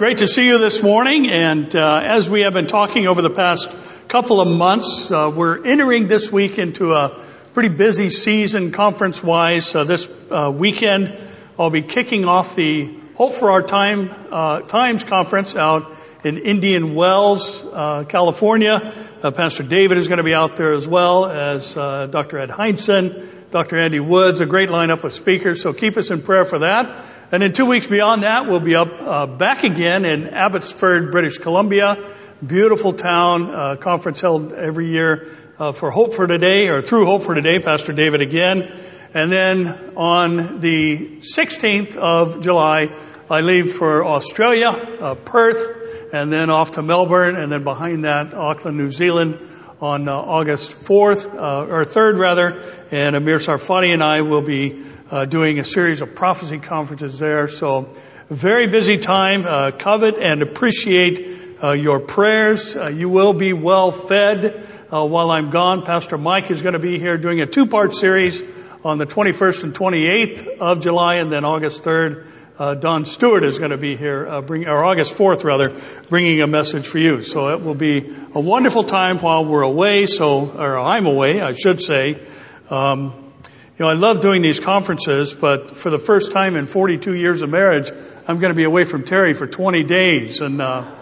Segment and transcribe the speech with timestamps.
[0.00, 1.28] great to see you this morning.
[1.28, 3.70] And uh, as we have been talking over the past
[4.08, 9.74] couple of months, uh, we're entering this week into a pretty busy season conference wise.
[9.74, 11.14] Uh, this uh, weekend,
[11.58, 15.94] I'll be kicking off the Hope for Our Time uh, Times conference out
[16.24, 18.92] in Indian Wells, uh, California.
[19.22, 22.38] Pastor David is going to be out there as well as Dr.
[22.38, 23.40] Ed Hindson.
[23.50, 23.78] Dr.
[23.78, 27.04] Andy Woods, a great lineup of speakers, so keep us in prayer for that.
[27.32, 31.38] And in two weeks beyond that, we'll be up uh, back again in Abbotsford, British
[31.38, 31.98] Columbia.
[32.46, 35.26] Beautiful town, uh, conference held every year
[35.58, 38.72] uh, for Hope for Today, or through Hope for Today, Pastor David again.
[39.14, 42.94] And then on the 16th of July,
[43.28, 45.79] I leave for Australia, uh, Perth,
[46.12, 49.38] and then off to Melbourne, and then behind that, Auckland, New Zealand
[49.80, 54.84] on uh, August 4th, uh, or 3rd rather, and Amir Tsarfati and I will be
[55.10, 57.48] uh, doing a series of prophecy conferences there.
[57.48, 57.94] So,
[58.28, 59.44] very busy time.
[59.46, 62.76] Uh, covet and appreciate uh, your prayers.
[62.76, 65.84] Uh, you will be well fed while I'm gone.
[65.84, 68.42] Pastor Mike is going to be here doing a two-part series
[68.84, 72.29] on the 21st and 28th of July, and then August 3rd
[72.60, 75.74] uh, Don Stewart is going to be here, uh, bring, or August 4th rather,
[76.10, 77.22] bringing a message for you.
[77.22, 80.04] So it will be a wonderful time while we're away.
[80.04, 82.20] So, or I'm away, I should say.
[82.68, 83.32] Um,
[83.78, 87.40] you know, I love doing these conferences, but for the first time in 42 years
[87.40, 87.90] of marriage,
[88.28, 90.94] I'm going to be away from Terry for 20 days, and uh,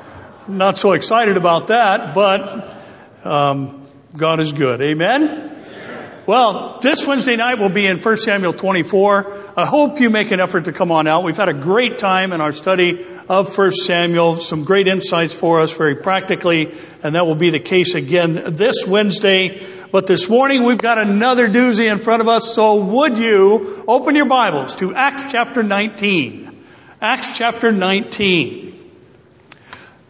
[0.46, 2.14] not so excited about that.
[2.14, 2.84] But
[3.24, 4.80] um, God is good.
[4.80, 5.47] Amen.
[6.28, 9.32] Well, this Wednesday night will be in 1 Samuel 24.
[9.56, 11.22] I hope you make an effort to come on out.
[11.22, 15.62] We've had a great time in our study of 1 Samuel, some great insights for
[15.62, 19.66] us very practically, and that will be the case again this Wednesday.
[19.90, 24.14] But this morning we've got another doozy in front of us, so would you open
[24.14, 26.62] your Bibles to Acts chapter 19.
[27.00, 28.74] Acts chapter 19.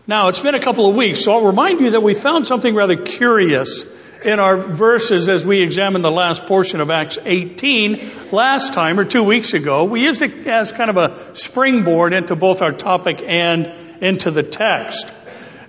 [0.08, 2.74] Now, it's been a couple of weeks, so I'll remind you that we found something
[2.74, 3.84] rather curious
[4.24, 9.04] in our verses as we examined the last portion of Acts 18 last time or
[9.04, 9.84] two weeks ago.
[9.84, 14.42] We used it as kind of a springboard into both our topic and into the
[14.42, 15.12] text.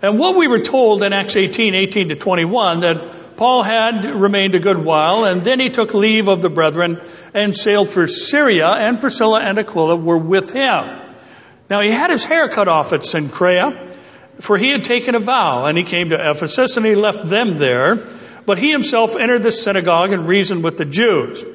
[0.01, 4.55] And what we were told in Acts 18, 18 to 21, that Paul had remained
[4.55, 7.01] a good while, and then he took leave of the brethren
[7.33, 10.99] and sailed for Syria, and Priscilla and Aquila were with him.
[11.69, 13.95] Now he had his hair cut off at Cenchrea,
[14.39, 17.57] for he had taken a vow, and he came to Ephesus, and he left them
[17.57, 18.07] there.
[18.45, 21.45] But he himself entered the synagogue and reasoned with the Jews.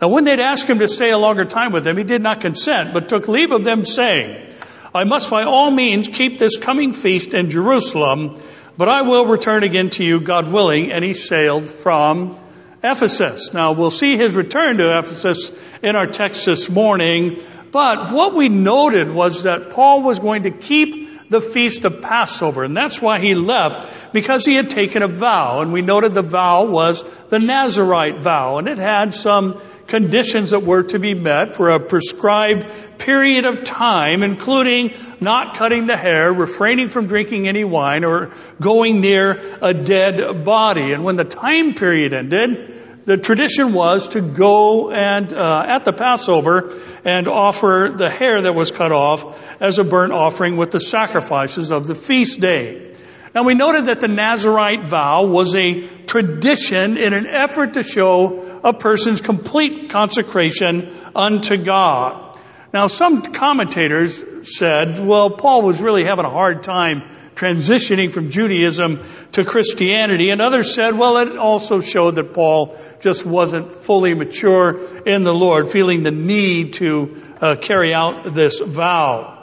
[0.00, 2.40] Now when they'd asked him to stay a longer time with them, he did not
[2.40, 4.50] consent, but took leave of them saying,
[4.94, 8.40] I must by all means keep this coming feast in Jerusalem,
[8.76, 10.92] but I will return again to you, God willing.
[10.92, 12.38] And he sailed from
[12.82, 13.52] Ephesus.
[13.52, 18.48] Now we'll see his return to Ephesus in our text this morning, but what we
[18.48, 22.64] noted was that Paul was going to keep the feast of Passover.
[22.64, 25.60] And that's why he left, because he had taken a vow.
[25.60, 28.58] And we noted the vow was the Nazarite vow.
[28.58, 32.66] And it had some conditions that were to be met for a prescribed
[32.98, 39.00] period of time, including not cutting the hair, refraining from drinking any wine, or going
[39.00, 40.92] near a dead body.
[40.92, 42.77] And when the time period ended,
[43.08, 46.74] the tradition was to go and uh, at the Passover
[47.06, 51.72] and offer the hair that was cut off as a burnt offering with the sacrifices
[51.72, 52.94] of the feast day.
[53.34, 58.60] Now we noted that the Nazarite vow was a tradition in an effort to show
[58.62, 62.27] a person's complete consecration unto God.
[62.72, 64.22] Now some commentators
[64.56, 67.02] said, well, Paul was really having a hard time
[67.34, 69.02] transitioning from Judaism
[69.32, 70.30] to Christianity.
[70.30, 75.34] And others said, well, it also showed that Paul just wasn't fully mature in the
[75.34, 79.36] Lord, feeling the need to uh, carry out this vow.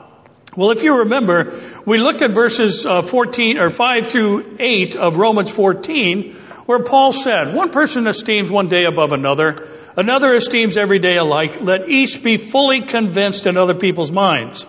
[0.55, 1.53] Well, if you remember,
[1.85, 6.35] we looked at verses uh, 14 or 5 through 8 of Romans 14,
[6.65, 11.61] where Paul said, one person esteems one day above another, another esteems every day alike.
[11.61, 14.65] Let each be fully convinced in other people's minds.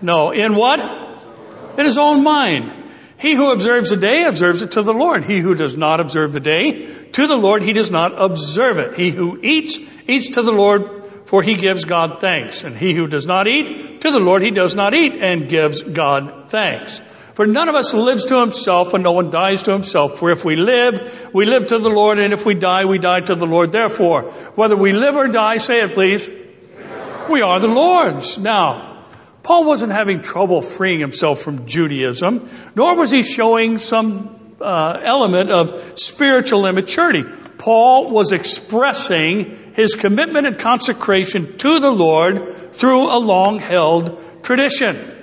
[0.00, 1.08] No, in what?
[1.78, 2.74] in his own mind.
[3.18, 5.24] He who observes the day observes it to the Lord.
[5.24, 8.96] He who does not observe the day to the Lord, he does not observe it.
[8.96, 12.64] He who eats, eats to the Lord, for he gives God thanks.
[12.64, 15.82] And he who does not eat, to the Lord he does not eat and gives
[15.82, 17.00] God thanks.
[17.38, 20.18] For none of us lives to himself and no one dies to himself.
[20.18, 23.20] For if we live, we live to the Lord, and if we die, we die
[23.20, 23.70] to the Lord.
[23.70, 24.22] Therefore,
[24.56, 26.28] whether we live or die, say it please,
[27.30, 28.38] we are the Lord's.
[28.38, 29.04] Now,
[29.44, 35.50] Paul wasn't having trouble freeing himself from Judaism, nor was he showing some uh, element
[35.50, 37.22] of spiritual immaturity.
[37.56, 45.14] Paul was expressing his commitment and consecration to the Lord through a long held tradition.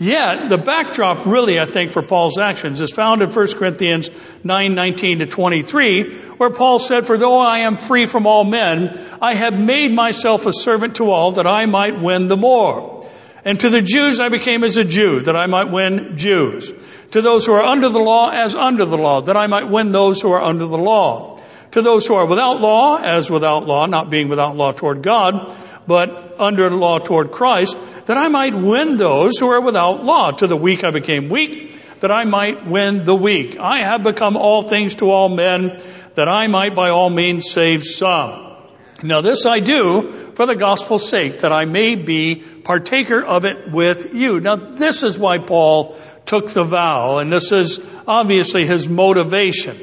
[0.00, 4.10] Yet, the backdrop really, I think, for Paul's actions is found in 1 Corinthians
[4.44, 8.96] 9, 19 to 23, where Paul said, For though I am free from all men,
[9.20, 13.06] I have made myself a servant to all that I might win the more.
[13.44, 16.72] And to the Jews I became as a Jew, that I might win Jews.
[17.10, 19.90] To those who are under the law, as under the law, that I might win
[19.90, 21.40] those who are under the law.
[21.72, 25.52] To those who are without law, as without law, not being without law toward God,
[25.88, 27.76] but under law toward Christ,
[28.06, 30.30] that I might win those who are without law.
[30.30, 33.58] To the weak I became weak, that I might win the weak.
[33.58, 35.80] I have become all things to all men,
[36.14, 38.44] that I might by all means save some.
[39.02, 43.70] Now this I do for the gospel's sake, that I may be partaker of it
[43.70, 44.40] with you.
[44.40, 45.96] Now this is why Paul
[46.26, 49.76] took the vow, and this is obviously his motivation.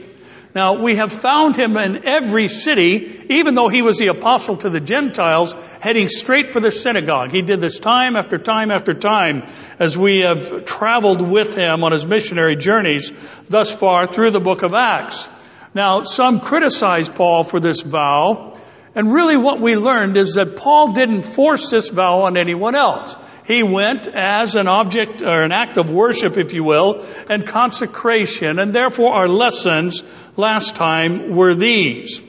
[0.56, 4.70] Now, we have found him in every city, even though he was the apostle to
[4.70, 7.32] the Gentiles, heading straight for the synagogue.
[7.32, 9.44] He did this time after time after time
[9.80, 13.12] as we have traveled with him on his missionary journeys
[13.50, 15.28] thus far through the book of Acts.
[15.74, 18.58] Now, some criticize Paul for this vow,
[18.96, 23.16] and really what we learned is that Paul didn't force this vow on anyone else.
[23.46, 28.58] He went as an object or an act of worship, if you will, and consecration.
[28.58, 30.02] And therefore our lessons
[30.38, 32.22] last time were these.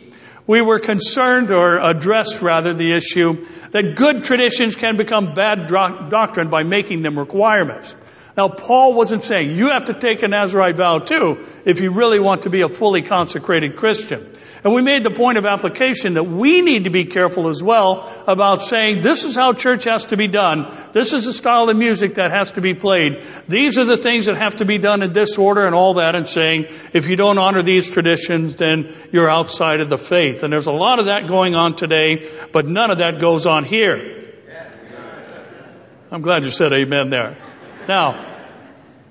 [0.49, 6.51] We were concerned or addressed rather the issue that good traditions can become bad doctrine
[6.51, 7.95] by making them requirements.
[8.37, 12.21] Now, Paul wasn't saying you have to take a Nazarite vow too if you really
[12.21, 14.31] want to be a fully consecrated Christian.
[14.63, 18.13] And we made the point of application that we need to be careful as well
[18.27, 20.71] about saying this is how church has to be done.
[20.93, 23.23] This is the style of music that has to be played.
[23.49, 26.15] These are the things that have to be done in this order and all that
[26.15, 30.43] and saying if you don't honor these traditions then you're outside of the faith.
[30.43, 33.65] And there's a lot of that going on today, but none of that goes on
[33.65, 34.25] here.
[36.11, 37.46] I'm glad you said amen there.
[37.89, 38.25] Now,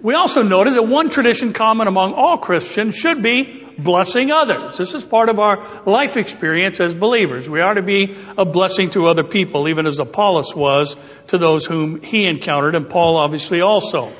[0.01, 4.77] we also noted that one tradition common among all Christians should be blessing others.
[4.77, 7.49] This is part of our life experience as believers.
[7.49, 10.95] We are to be a blessing to other people, even as Apollos was
[11.27, 14.13] to those whom he encountered, and Paul obviously also.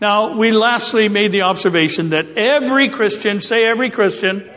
[0.00, 4.48] Now, we lastly made the observation that every Christian, say every Christian,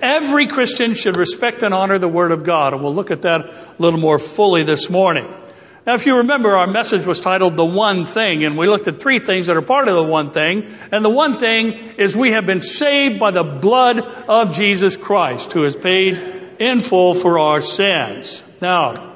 [0.00, 2.72] every Christian should respect and honor the Word of God.
[2.72, 5.26] And we'll look at that a little more fully this morning.
[5.86, 8.98] Now, if you remember, our message was titled The One Thing, and we looked at
[8.98, 10.68] three things that are part of the one thing.
[10.90, 15.52] And the one thing is we have been saved by the blood of Jesus Christ,
[15.52, 16.18] who has paid
[16.58, 18.42] in full for our sins.
[18.60, 19.14] Now,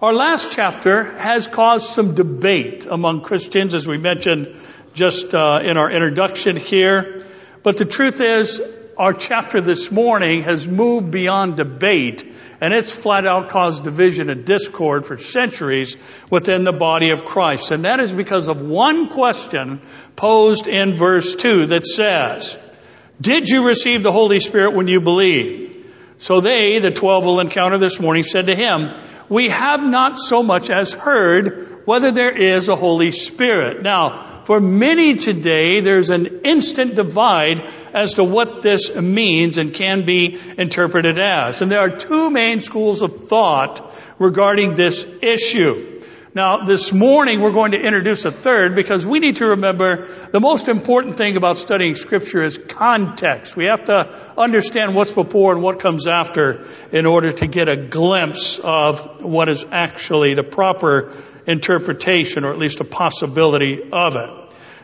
[0.00, 4.56] our last chapter has caused some debate among Christians, as we mentioned
[4.94, 7.26] just uh, in our introduction here.
[7.64, 8.62] But the truth is,
[8.98, 12.24] our chapter this morning has moved beyond debate
[12.60, 15.96] and it's flat out caused division and discord for centuries
[16.30, 17.70] within the body of Christ.
[17.70, 19.80] And that is because of one question
[20.16, 22.58] posed in verse 2 that says,
[23.20, 25.76] Did you receive the Holy Spirit when you believed?
[26.18, 28.92] So they, the twelve will encounter this morning, said to him,
[29.28, 33.82] We have not so much as heard whether there is a Holy Spirit.
[33.82, 40.04] Now, for many today, there's an instant divide as to what this means and can
[40.04, 41.60] be interpreted as.
[41.60, 45.97] And there are two main schools of thought regarding this issue.
[46.38, 50.38] Now, this morning we're going to introduce a third because we need to remember the
[50.38, 53.56] most important thing about studying scripture is context.
[53.56, 57.74] We have to understand what's before and what comes after in order to get a
[57.74, 61.12] glimpse of what is actually the proper
[61.44, 64.30] interpretation or at least a possibility of it.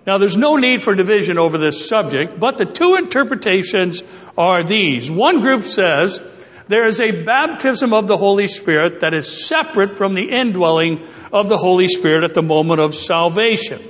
[0.09, 4.02] Now there's no need for division over this subject, but the two interpretations
[4.37, 5.09] are these.
[5.09, 6.21] One group says
[6.68, 11.49] there is a baptism of the Holy Spirit that is separate from the indwelling of
[11.49, 13.83] the Holy Spirit at the moment of salvation.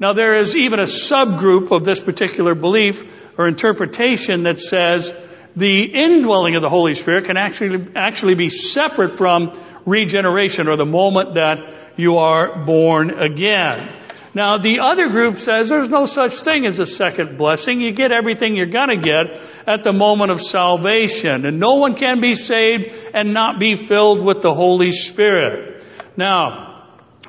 [0.00, 5.14] Now there is even a subgroup of this particular belief or interpretation that says
[5.54, 10.86] the indwelling of the Holy Spirit can actually, actually be separate from regeneration or the
[10.86, 13.88] moment that you are born again.
[14.34, 17.80] Now, the other group says there's no such thing as a second blessing.
[17.80, 21.46] You get everything you're gonna get at the moment of salvation.
[21.46, 25.84] And no one can be saved and not be filled with the Holy Spirit.
[26.16, 26.74] Now,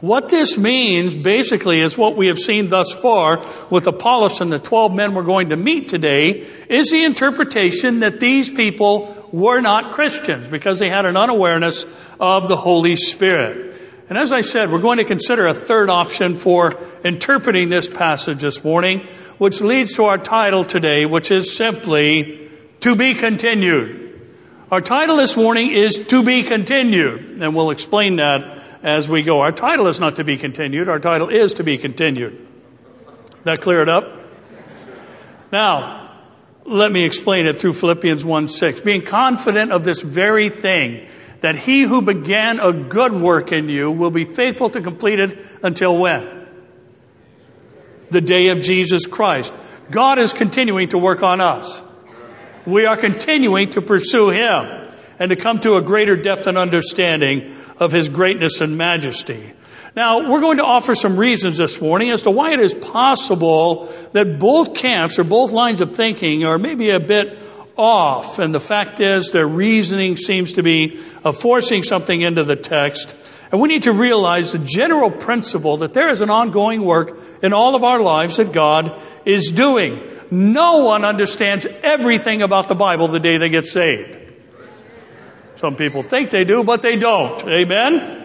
[0.01, 4.59] what this means basically is what we have seen thus far with Apollos and the
[4.59, 9.93] 12 men we're going to meet today is the interpretation that these people were not
[9.93, 11.85] Christians because they had an unawareness
[12.19, 13.84] of the Holy Spirit.
[14.07, 18.41] And as I said, we're going to consider a third option for interpreting this passage
[18.41, 19.07] this morning,
[19.39, 24.05] which leads to our title today, which is simply to be continued.
[24.71, 29.41] Our title this morning is To Be Continued, and we'll explain that as we go.
[29.41, 32.47] Our title is not to be continued, our title is to be continued.
[33.43, 34.19] That clear it up?
[35.51, 36.19] Now,
[36.63, 38.81] let me explain it through Philippians 1 6.
[38.81, 41.07] Being confident of this very thing,
[41.45, 45.39] that he who began a good work in you will be faithful to complete it
[45.61, 46.47] until when?
[48.09, 49.53] The day of Jesus Christ.
[49.91, 51.83] God is continuing to work on us.
[52.65, 57.55] We are continuing to pursue Him and to come to a greater depth and understanding
[57.79, 59.53] of His greatness and majesty.
[59.95, 63.93] Now, we're going to offer some reasons this morning as to why it is possible
[64.13, 67.39] that both camps or both lines of thinking are maybe a bit
[67.77, 68.39] off.
[68.39, 73.15] And the fact is their reasoning seems to be forcing something into the text.
[73.51, 77.53] And we need to realize the general principle that there is an ongoing work in
[77.53, 80.01] all of our lives that God is doing.
[80.31, 84.17] No one understands everything about the Bible the day they get saved.
[85.53, 87.41] Some people think they do, but they don't.
[87.47, 88.23] Amen?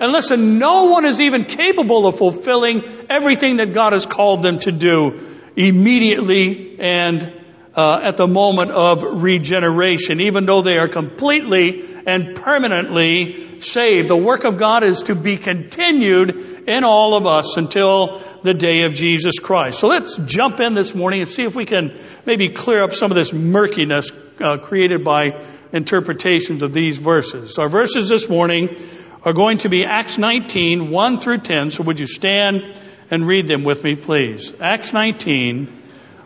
[0.00, 4.58] And listen, no one is even capable of fulfilling everything that God has called them
[4.60, 5.20] to do
[5.54, 7.41] immediately and
[7.74, 14.08] uh, at the moment of regeneration, even though they are completely and permanently saved.
[14.08, 18.82] The work of God is to be continued in all of us until the day
[18.82, 19.78] of Jesus Christ.
[19.78, 23.10] So let's jump in this morning and see if we can maybe clear up some
[23.10, 24.10] of this murkiness
[24.40, 25.40] uh, created by
[25.72, 27.58] interpretations of these verses.
[27.58, 28.76] Our verses this morning
[29.24, 31.70] are going to be Acts 19, 1 through 10.
[31.70, 32.76] So would you stand
[33.10, 34.52] and read them with me, please?
[34.60, 35.82] Acts 19,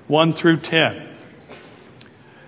[0.08, 1.15] 1 through 10.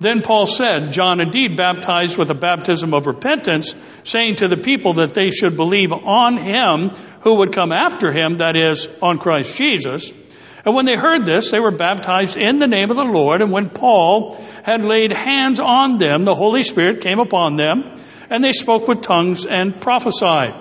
[0.00, 4.94] Then Paul said, John indeed baptized with a baptism of repentance, saying to the people
[4.94, 6.88] that they should believe on him
[7.20, 10.10] who would come after him, that is, on Christ Jesus.
[10.64, 13.42] And when they heard this, they were baptized in the name of the Lord.
[13.42, 17.96] And when Paul had laid hands on them, the Holy Spirit came upon them,
[18.30, 20.54] and they spoke with tongues and prophesied.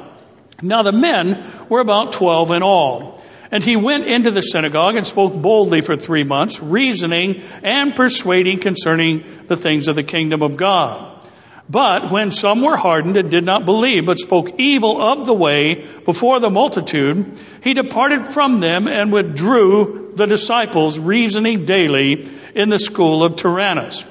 [0.62, 3.18] Now the men were about twelve in all.
[3.51, 8.60] And he went into the synagogue and spoke boldly for three months, reasoning and persuading
[8.60, 11.25] concerning the things of the kingdom of God.
[11.70, 15.86] But when some were hardened and did not believe, but spoke evil of the way
[16.03, 22.79] before the multitude, he departed from them and withdrew the disciples, reasoning daily in the
[22.79, 24.03] school of Tyrannus.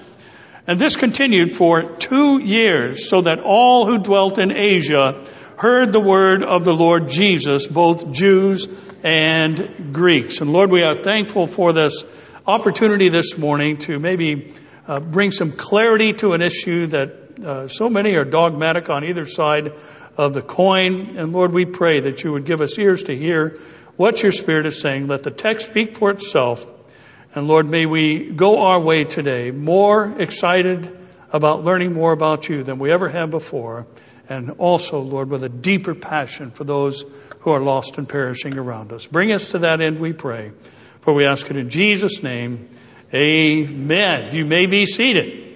[0.69, 5.25] And this continued for two years, so that all who dwelt in Asia
[5.59, 8.69] heard the word of the Lord Jesus, both Jews
[9.03, 10.41] and Greeks.
[10.41, 12.05] And Lord, we are thankful for this
[12.47, 14.53] opportunity this morning to maybe
[14.87, 19.27] uh, bring some clarity to an issue that uh, so many are dogmatic on either
[19.27, 19.73] side
[20.17, 21.17] of the coin.
[21.17, 23.59] And Lord, we pray that you would give us ears to hear
[23.97, 25.09] what your Spirit is saying.
[25.09, 26.65] Let the text speak for itself.
[27.35, 30.97] And Lord, may we go our way today more excited
[31.33, 33.89] about learning more about you than we ever have before
[34.29, 37.05] and also, Lord, with a deeper passion for those
[37.41, 39.07] who are lost and perishing around us.
[39.07, 40.53] Bring us to that end, we pray.
[41.01, 42.69] For we ask it in Jesus' name.
[43.15, 44.35] Amen.
[44.35, 45.47] You may be seated.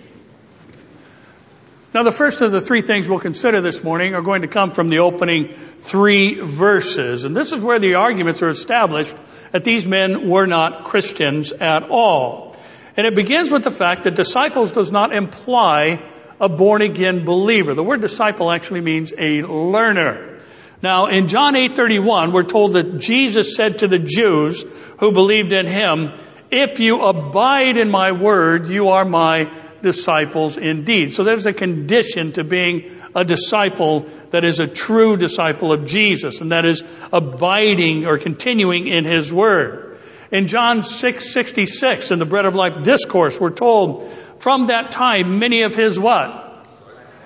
[1.93, 4.71] Now, the first of the three things we'll consider this morning are going to come
[4.71, 7.27] from the opening three verses.
[7.27, 9.15] And this is where the arguments are established
[9.51, 12.57] that these men were not Christians at all.
[12.97, 16.03] And it begins with the fact that disciples does not imply
[16.43, 17.73] a born again believer.
[17.73, 20.41] The word disciple actually means a learner.
[20.83, 24.65] Now, in John 8:31, we're told that Jesus said to the Jews
[24.99, 26.11] who believed in him,
[26.51, 29.49] "If you abide in my word, you are my
[29.83, 35.73] disciples indeed." So there's a condition to being a disciple that is a true disciple
[35.73, 36.83] of Jesus, and that is
[37.13, 39.92] abiding or continuing in his word.
[40.33, 45.61] In John 6:66 in the bread of life discourse, we're told from that time, many
[45.63, 46.67] of his what?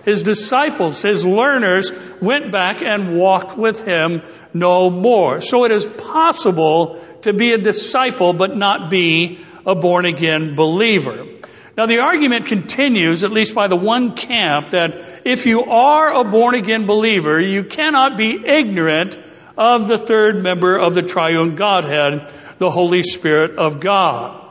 [0.04, 4.22] His disciples, his learners went back and walked with him
[4.52, 5.40] no more.
[5.40, 11.26] So it is possible to be a disciple but not be a born again believer.
[11.76, 16.24] Now the argument continues, at least by the one camp, that if you are a
[16.24, 19.16] born again believer, you cannot be ignorant
[19.56, 24.42] of the third member of the triune Godhead, the Holy Spirit of God.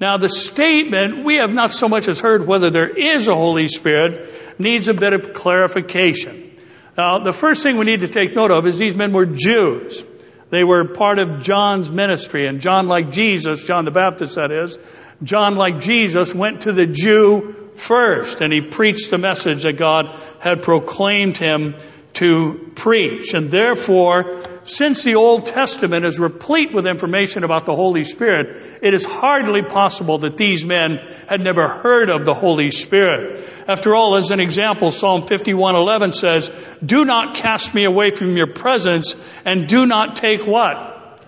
[0.00, 3.68] Now the statement, we have not so much as heard whether there is a Holy
[3.68, 6.52] Spirit, needs a bit of clarification.
[6.96, 10.04] Now, the first thing we need to take note of is these men were Jews.
[10.50, 14.78] They were part of John's ministry, and John, like Jesus, John the Baptist, that is,
[15.22, 20.16] John, like Jesus, went to the Jew first, and he preached the message that God
[20.38, 21.74] had proclaimed him
[22.14, 23.34] to preach.
[23.34, 28.94] And therefore, since the Old Testament is replete with information about the Holy Spirit, it
[28.94, 33.40] is hardly possible that these men had never heard of the Holy Spirit.
[33.68, 36.50] After all, as an example, Psalm 51:11 says,
[36.84, 41.20] "Do not cast me away from your presence and do not take what?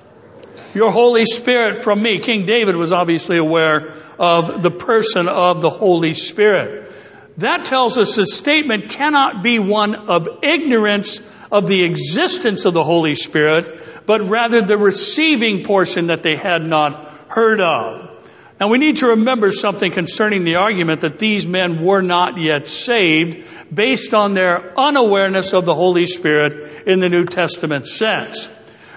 [0.74, 3.88] Your Holy Spirit from me." King David was obviously aware
[4.18, 6.90] of the person of the Holy Spirit.
[7.38, 11.20] That tells us the statement cannot be one of ignorance
[11.52, 16.64] of the existence of the Holy Spirit, but rather the receiving portion that they had
[16.64, 18.12] not heard of.
[18.58, 22.68] Now we need to remember something concerning the argument that these men were not yet
[22.68, 28.48] saved based on their unawareness of the Holy Spirit in the New Testament sense.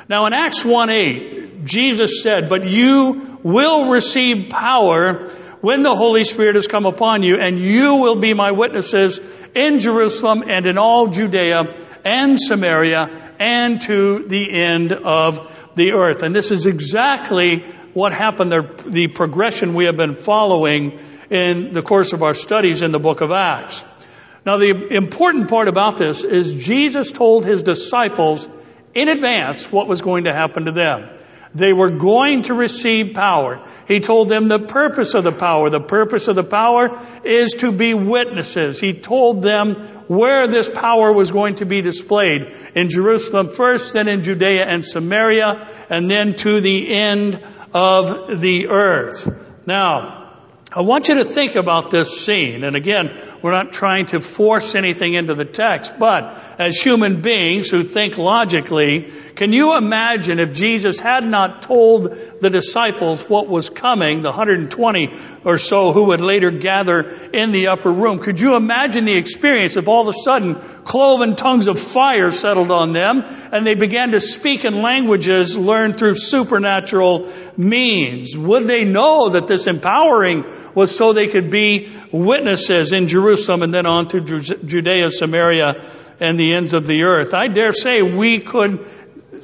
[0.08, 5.30] Now in Acts 1-8, Jesus said, but you will receive power
[5.62, 9.20] when the Holy Spirit has come upon you, and you will be my witnesses
[9.56, 11.76] in Jerusalem and in all Judea
[12.06, 16.24] and Samaria and to the end of the earth.
[16.24, 17.60] And this is exactly
[17.94, 21.00] what happened, the, progression we have been following
[21.30, 23.84] in the course of our studies in the book of Acts.
[24.46, 28.48] Now the important part about this is Jesus told his disciples
[28.94, 31.10] in advance what was going to happen to them.
[31.56, 33.66] They were going to receive power.
[33.88, 35.70] He told them the purpose of the power.
[35.70, 38.80] The purpose of the power is to be witnesses.
[38.80, 39.74] He told them
[40.08, 42.54] where this power was going to be displayed.
[42.76, 48.68] In Jerusalem first, then in Judea and Samaria, and then to the end of the
[48.68, 49.28] earth.
[49.66, 50.20] Now,
[50.72, 52.64] I want you to think about this scene.
[52.64, 57.70] And again, we're not trying to force anything into the text, but as human beings
[57.70, 63.70] who think logically, can you imagine if Jesus had not told the disciples what was
[63.70, 65.14] coming, the 120
[65.46, 68.20] or so who would later gather in the upper room?
[68.20, 72.72] Could you imagine the experience if all of a sudden cloven tongues of fire settled
[72.72, 73.24] on them
[73.54, 78.38] and they began to speak in languages learned through supernatural means?
[78.38, 80.44] Would they know that this empowering
[80.76, 85.86] was so they could be witnesses in Jerusalem and then on to Judea, Samaria,
[86.20, 87.34] and the ends of the earth?
[87.34, 88.86] I dare say we could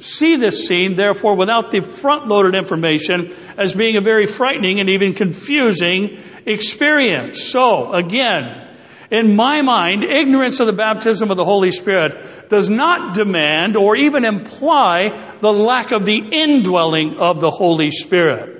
[0.00, 4.90] see this scene, therefore, without the front loaded information as being a very frightening and
[4.90, 7.42] even confusing experience.
[7.42, 8.70] So, again,
[9.10, 13.96] in my mind, ignorance of the baptism of the Holy Spirit does not demand or
[13.96, 18.55] even imply the lack of the indwelling of the Holy Spirit.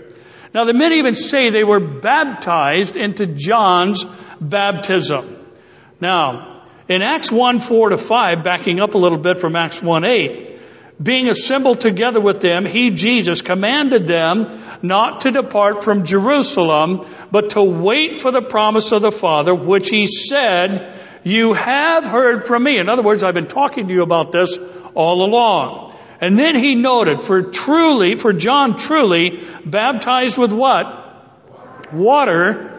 [0.56, 4.06] Now, the men even say they were baptized into John's
[4.40, 5.36] baptism.
[6.00, 10.04] Now, in Acts 1 4 to 5, backing up a little bit from Acts 1
[10.04, 10.58] 8,
[11.02, 17.50] being assembled together with them, he, Jesus, commanded them not to depart from Jerusalem, but
[17.50, 20.90] to wait for the promise of the Father, which he said,
[21.22, 22.78] you have heard from me.
[22.78, 24.58] In other words, I've been talking to you about this
[24.94, 25.95] all along.
[26.20, 31.92] And then he noted, for truly, for John truly baptized with what?
[31.92, 32.72] Water.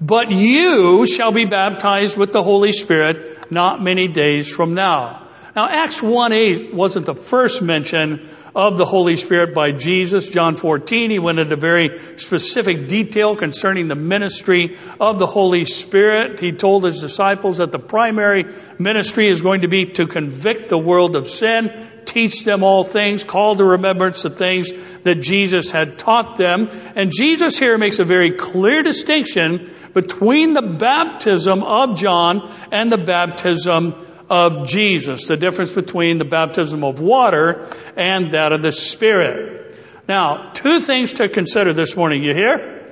[0.00, 5.23] But you shall be baptized with the Holy Spirit not many days from now.
[5.56, 10.28] Now, Acts 1-8 wasn't the first mention of the Holy Spirit by Jesus.
[10.28, 16.40] John 14, he went into very specific detail concerning the ministry of the Holy Spirit.
[16.40, 18.46] He told his disciples that the primary
[18.80, 21.70] ministry is going to be to convict the world of sin,
[22.04, 24.70] teach them all things, call to remembrance the things
[25.04, 26.68] that Jesus had taught them.
[26.96, 32.98] And Jesus here makes a very clear distinction between the baptism of John and the
[32.98, 33.94] baptism
[34.30, 39.76] of Jesus, the difference between the baptism of water and that of the Spirit.
[40.08, 42.22] Now, two things to consider this morning.
[42.22, 42.82] You hear?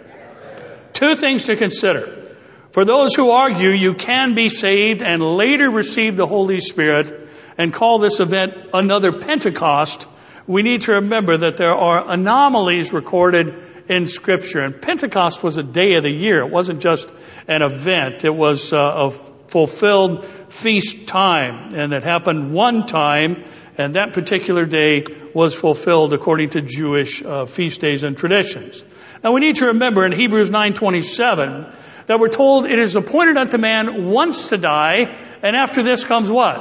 [0.93, 2.25] Two things to consider.
[2.73, 7.73] For those who argue you can be saved and later receive the Holy Spirit and
[7.73, 10.07] call this event another Pentecost,
[10.47, 13.55] we need to remember that there are anomalies recorded
[13.89, 14.61] in Scripture.
[14.61, 16.41] And Pentecost was a day of the year.
[16.41, 17.13] It wasn't just
[17.47, 18.25] an event.
[18.25, 21.75] It was uh, a fulfilled feast time.
[21.75, 23.45] And it happened one time,
[23.77, 28.83] and that particular day was fulfilled according to Jewish uh, feast days and traditions.
[29.23, 31.75] Now we need to remember in Hebrews 9:27
[32.07, 36.31] that we're told it is appointed unto man once to die, and after this comes
[36.31, 36.59] what?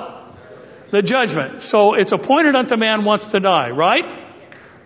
[0.89, 1.61] The judgment.
[1.61, 4.05] So it's appointed unto man once to die, right?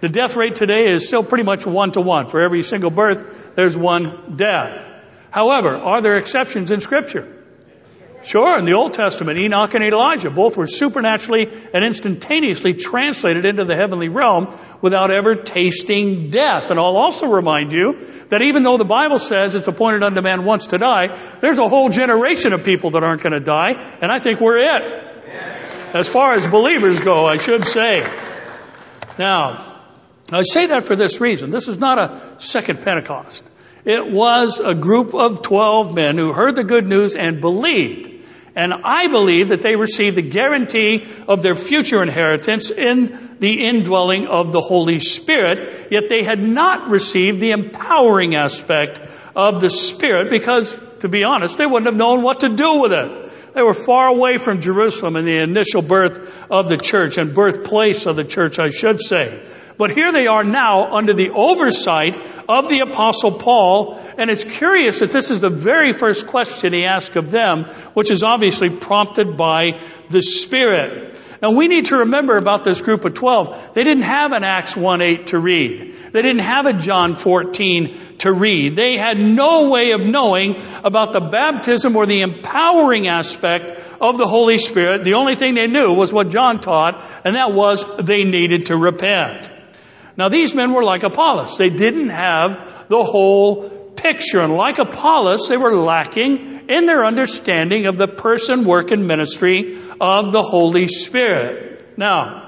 [0.02, 2.28] The death rate today is still pretty much one to one.
[2.28, 4.86] For every single birth, there's one death.
[5.32, 7.45] However, are there exceptions in scripture?
[8.26, 13.66] Sure, in the Old Testament, Enoch and Elijah both were supernaturally and instantaneously translated into
[13.66, 16.72] the heavenly realm without ever tasting death.
[16.72, 20.44] And I'll also remind you that even though the Bible says it's appointed unto man
[20.44, 24.12] once to die, there's a whole generation of people that aren't going to die, and
[24.12, 24.82] I think we're it.
[25.94, 28.02] As far as believers go, I should say.
[29.20, 29.84] Now,
[30.32, 31.52] I say that for this reason.
[31.52, 33.44] This is not a second Pentecost.
[33.86, 38.14] It was a group of 12 men who heard the good news and believed.
[38.56, 44.28] And I believe that they received the guarantee of their future inheritance in the indwelling
[44.28, 49.02] of the Holy Spirit, yet they had not received the empowering aspect
[49.36, 52.94] of the Spirit because, to be honest, they wouldn't have known what to do with
[52.94, 53.25] it.
[53.56, 58.06] They were far away from Jerusalem in the initial birth of the church and birthplace
[58.06, 59.48] of the church, I should say.
[59.78, 63.98] But here they are now under the oversight of the apostle Paul.
[64.18, 67.64] And it's curious that this is the very first question he asked of them,
[67.94, 71.16] which is obviously prompted by the Spirit.
[71.42, 73.74] Now we need to remember about this group of 12.
[73.74, 75.94] They didn't have an Acts 1-8 to read.
[76.12, 78.76] They didn't have a John 14 to read.
[78.76, 84.28] They had no way of knowing about the baptism or the empowering aspect of the
[84.28, 85.04] Holy Spirit.
[85.04, 88.78] The only thing they knew was what John taught, and that was they needed to
[88.78, 89.50] repent.
[90.18, 91.58] Now these men were like Apollos.
[91.58, 94.42] They didn't have the whole picture.
[94.42, 99.78] And like Apollos, they were lacking in their understanding of the person, work, and ministry
[100.00, 101.98] of the Holy Spirit.
[101.98, 102.46] Now,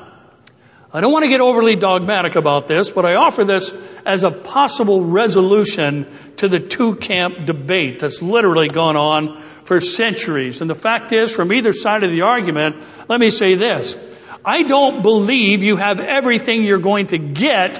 [0.93, 3.73] I don't want to get overly dogmatic about this, but I offer this
[4.05, 10.61] as a possible resolution to the two camp debate that's literally gone on for centuries.
[10.61, 12.77] And the fact is, from either side of the argument,
[13.09, 13.97] let me say this.
[14.45, 17.79] I don't believe you have everything you're going to get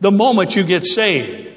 [0.00, 1.51] the moment you get saved.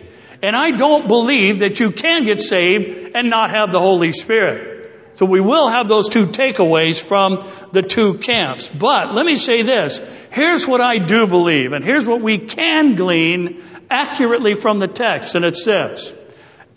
[0.46, 4.92] And I don't believe that you can get saved and not have the Holy Spirit.
[5.14, 8.70] So we will have those two takeaways from the two camps.
[8.70, 10.00] But let me say this.
[10.32, 15.34] Here's what I do believe, and here's what we can glean accurately from the text,
[15.34, 16.14] and it says,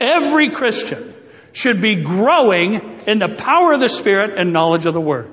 [0.00, 1.12] Every Christian
[1.52, 2.74] should be growing
[3.06, 5.30] in the power of the Spirit and knowledge of the Word.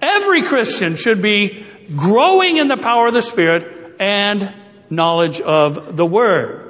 [0.00, 1.66] Every Christian should be
[1.96, 4.54] growing in the power of the Spirit and
[4.88, 6.63] knowledge of the Word.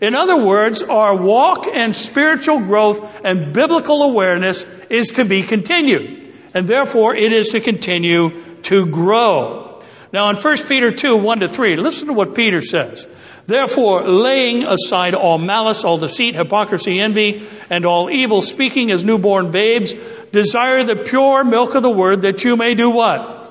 [0.00, 6.32] In other words, our walk and spiritual growth and biblical awareness is to be continued.
[6.54, 9.80] And therefore, it is to continue to grow.
[10.12, 13.06] Now in 1 Peter 2, 1 to 3, listen to what Peter says.
[13.46, 19.50] Therefore, laying aside all malice, all deceit, hypocrisy, envy, and all evil speaking as newborn
[19.50, 19.94] babes,
[20.32, 23.47] desire the pure milk of the word that you may do what?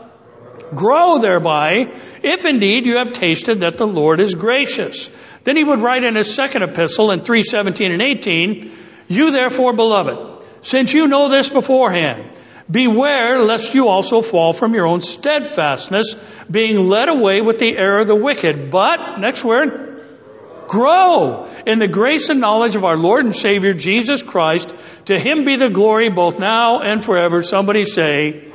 [0.75, 5.09] Grow thereby, if indeed you have tasted that the Lord is gracious.
[5.43, 8.71] Then he would write in his second epistle in 317 and 18,
[9.07, 12.35] You therefore, beloved, since you know this beforehand,
[12.69, 16.15] Beware lest you also fall from your own steadfastness,
[16.51, 18.69] being led away with the error of the wicked.
[18.69, 20.05] But, next word,
[20.67, 24.75] grow in the grace and knowledge of our Lord and Savior Jesus Christ.
[25.05, 27.41] To Him be the glory both now and forever.
[27.41, 28.51] Somebody say,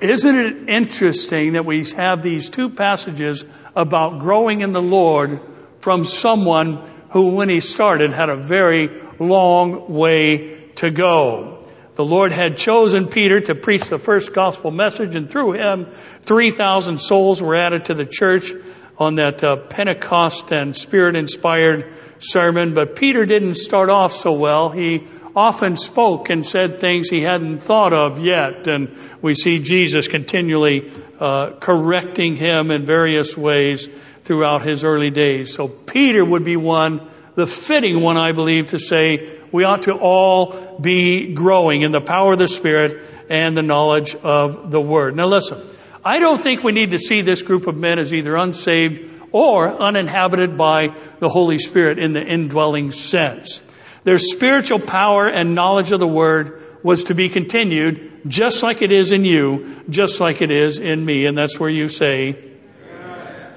[0.00, 5.40] isn't it interesting that we have these two passages about growing in the Lord
[5.80, 11.66] from someone who, when he started, had a very long way to go?
[11.96, 17.00] The Lord had chosen Peter to preach the first gospel message and through him 3,000
[17.00, 18.52] souls were added to the church
[18.98, 22.74] on that uh, Pentecost and spirit inspired sermon.
[22.74, 24.70] But Peter didn't start off so well.
[24.70, 25.06] He
[25.36, 28.66] often spoke and said things he hadn't thought of yet.
[28.66, 33.88] And we see Jesus continually uh, correcting him in various ways
[34.24, 35.54] throughout his early days.
[35.54, 37.08] So Peter would be one
[37.38, 42.00] the fitting one, I believe, to say we ought to all be growing in the
[42.00, 45.14] power of the Spirit and the knowledge of the Word.
[45.14, 45.64] Now listen,
[46.04, 49.68] I don't think we need to see this group of men as either unsaved or
[49.68, 53.62] uninhabited by the Holy Spirit in the indwelling sense.
[54.04, 58.92] Their spiritual power and knowledge of the Word was to be continued just like it
[58.92, 61.26] is in you, just like it is in me.
[61.26, 62.52] And that's where you say,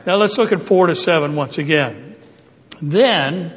[0.05, 2.15] now let's look at four to seven once again.
[2.81, 3.53] Then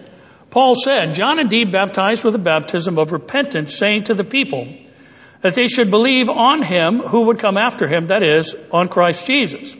[0.51, 4.69] Paul said, John indeed baptized with a baptism of repentance, saying to the people
[5.45, 9.27] that they should believe on him who would come after him, that is, on Christ
[9.27, 9.77] Jesus.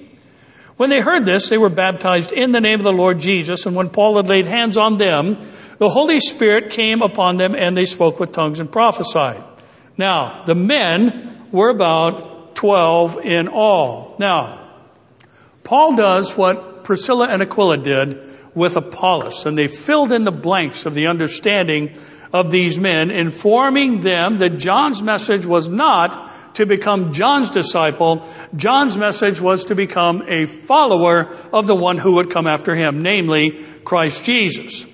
[0.77, 3.75] When they heard this, they were baptized in the name of the Lord Jesus, and
[3.75, 5.39] when Paul had laid hands on them,
[5.79, 9.43] the Holy Spirit came upon them and they spoke with tongues and prophesied.
[9.97, 14.17] Now, the men were about 12 in all.
[14.19, 14.69] Now,
[15.63, 18.21] Paul does what Priscilla and Aquila did
[18.55, 19.47] with Apollos.
[19.47, 21.97] And they filled in the blanks of the understanding
[22.35, 28.29] of these men, informing them that John's message was not to become John's disciple.
[28.57, 33.03] John's message was to become a follower of the one who would come after him,
[33.03, 34.85] namely Christ Jesus.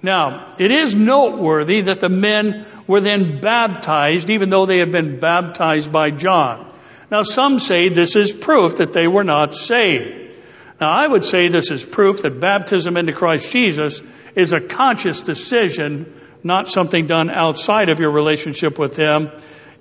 [0.00, 5.18] Now, it is noteworthy that the men were then baptized, even though they had been
[5.18, 6.68] baptized by John.
[7.10, 10.36] Now, some say this is proof that they were not saved.
[10.80, 14.02] Now, I would say this is proof that baptism into Christ Jesus
[14.36, 16.12] is a conscious decision,
[16.46, 19.30] not something done outside of your relationship with Him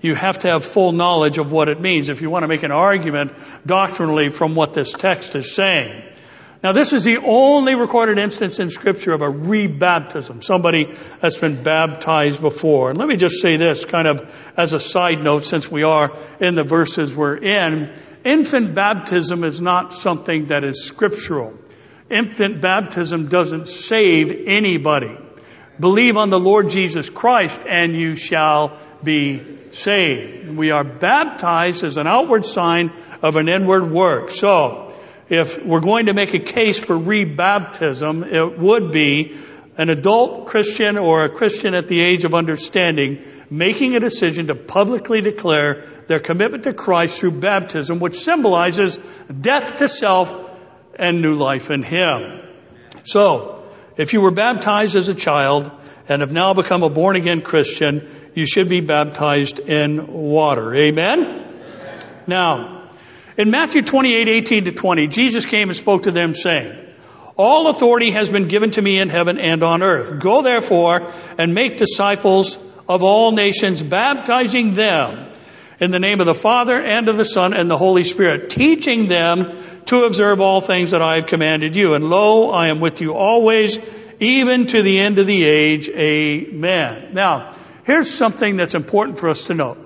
[0.05, 2.63] you have to have full knowledge of what it means if you want to make
[2.63, 3.33] an argument
[3.65, 6.03] doctrinally from what this text is saying.
[6.63, 11.61] Now this is the only recorded instance in scripture of a rebaptism, somebody that's been
[11.63, 12.89] baptized before.
[12.89, 16.15] And let me just say this kind of as a side note since we are
[16.39, 17.93] in the verses we're in.
[18.23, 21.53] Infant baptism is not something that is scriptural.
[22.09, 25.15] Infant baptism doesn't save anybody.
[25.79, 29.41] Believe on the Lord Jesus Christ and you shall be
[29.73, 30.49] saved.
[30.49, 34.31] We are baptized as an outward sign of an inward work.
[34.31, 34.93] So,
[35.27, 39.35] if we're going to make a case for rebaptism, it would be
[39.77, 44.55] an adult Christian or a Christian at the age of understanding making a decision to
[44.55, 48.99] publicly declare their commitment to Christ through baptism, which symbolizes
[49.41, 50.33] death to self
[50.95, 52.41] and new life in Him.
[53.03, 53.54] So,
[53.97, 55.71] if you were baptized as a child
[56.07, 60.73] and have now become a born again Christian, you should be baptized in water.
[60.73, 61.43] Amen?
[62.27, 62.89] Now,
[63.37, 66.85] in Matthew 28, 18 to 20, Jesus came and spoke to them saying,
[67.37, 70.19] all authority has been given to me in heaven and on earth.
[70.19, 75.31] Go therefore and make disciples of all nations, baptizing them
[75.79, 79.07] in the name of the Father and of the Son and the Holy Spirit, teaching
[79.07, 79.51] them
[79.85, 81.93] to observe all things that I have commanded you.
[81.93, 83.79] And lo, I am with you always,
[84.19, 85.89] even to the end of the age.
[85.89, 87.13] Amen.
[87.13, 89.77] Now, Here's something that's important for us to know.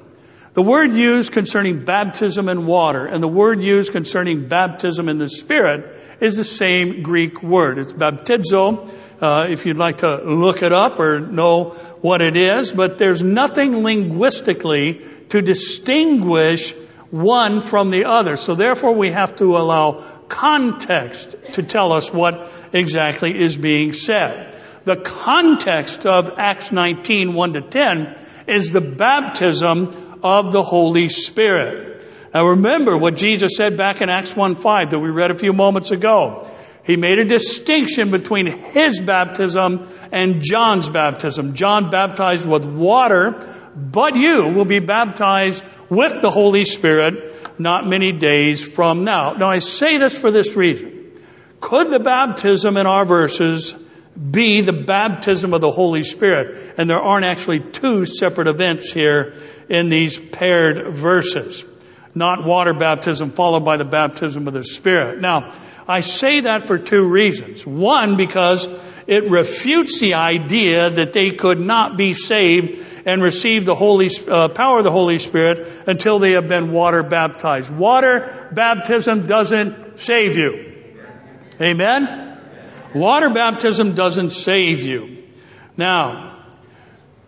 [0.54, 5.30] The word used concerning baptism in water and the word used concerning baptism in the
[5.30, 7.78] Spirit is the same Greek word.
[7.78, 8.90] It's baptizo,
[9.22, 13.24] uh, if you'd like to look it up or know what it is, but there's
[13.24, 16.74] nothing linguistically to distinguish
[17.12, 18.36] one from the other.
[18.38, 24.56] So therefore we have to allow context to tell us what exactly is being said
[24.90, 28.16] the context of Acts 19, 1 to 10
[28.48, 32.06] is the baptism of the Holy Spirit.
[32.34, 35.54] Now remember what Jesus said back in Acts 1, 5 that we read a few
[35.54, 36.48] moments ago.
[36.84, 41.54] He made a distinction between his baptism and John's baptism.
[41.54, 48.12] John baptized with water, but you will be baptized with the Holy Spirit not many
[48.12, 49.34] days from now.
[49.34, 51.22] Now I say this for this reason.
[51.60, 53.76] Could the baptism in our verses
[54.20, 56.74] be the baptism of the Holy Spirit.
[56.78, 59.36] And there aren't actually two separate events here
[59.70, 61.64] in these paired verses.
[62.16, 65.22] Not water baptism followed by the baptism of the Spirit.
[65.22, 65.54] Now,
[65.88, 67.66] I say that for two reasons.
[67.66, 68.68] One, because
[69.08, 74.50] it refutes the idea that they could not be saved and receive the Holy uh,
[74.50, 77.74] power of the Holy Spirit until they have been water baptized.
[77.74, 80.74] Water baptism doesn't save you.
[81.60, 82.38] Amen?
[82.94, 85.24] Water baptism doesn't save you.
[85.76, 86.39] Now,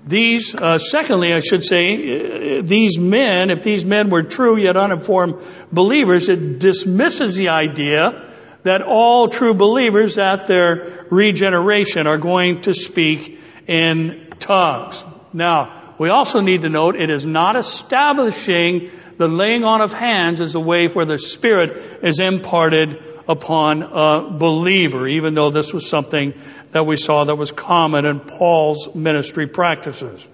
[0.06, 4.76] these, uh, secondly, I should say, uh, these men, if these men were true yet
[4.76, 5.36] uninformed
[5.72, 8.28] believers, it dismisses the idea
[8.64, 15.04] that all true believers at their regeneration are going to speak in tongues.
[15.34, 20.42] Now, we also need to note it is not establishing the laying on of hands
[20.42, 25.88] as a way where the Spirit is imparted upon a believer, even though this was
[25.88, 26.34] something
[26.72, 30.26] that we saw that was common in Paul's ministry practices.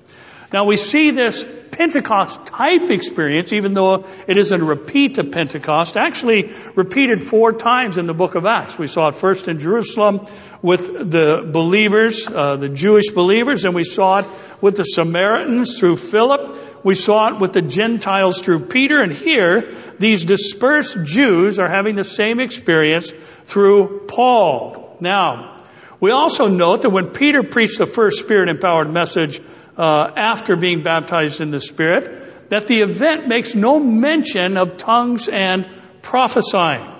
[0.53, 5.97] Now we see this Pentecost type experience, even though it isn't a repeat of Pentecost,
[5.97, 8.79] actually repeated four times in the book of Acts.
[8.79, 10.25] We saw it first in Jerusalem
[10.61, 14.25] with the believers, uh, the Jewish believers, and we saw it
[14.61, 16.57] with the Samaritans through Philip.
[16.83, 21.95] We saw it with the Gentiles through Peter, and here, these dispersed Jews are having
[21.95, 23.11] the same experience
[23.45, 24.97] through Paul.
[24.99, 25.63] Now,
[25.99, 29.41] we also note that when Peter preached the first Spirit empowered message
[29.77, 35.27] uh, after being baptized in the Spirit, that the event makes no mention of tongues
[35.27, 35.67] and
[36.01, 36.93] prophesying.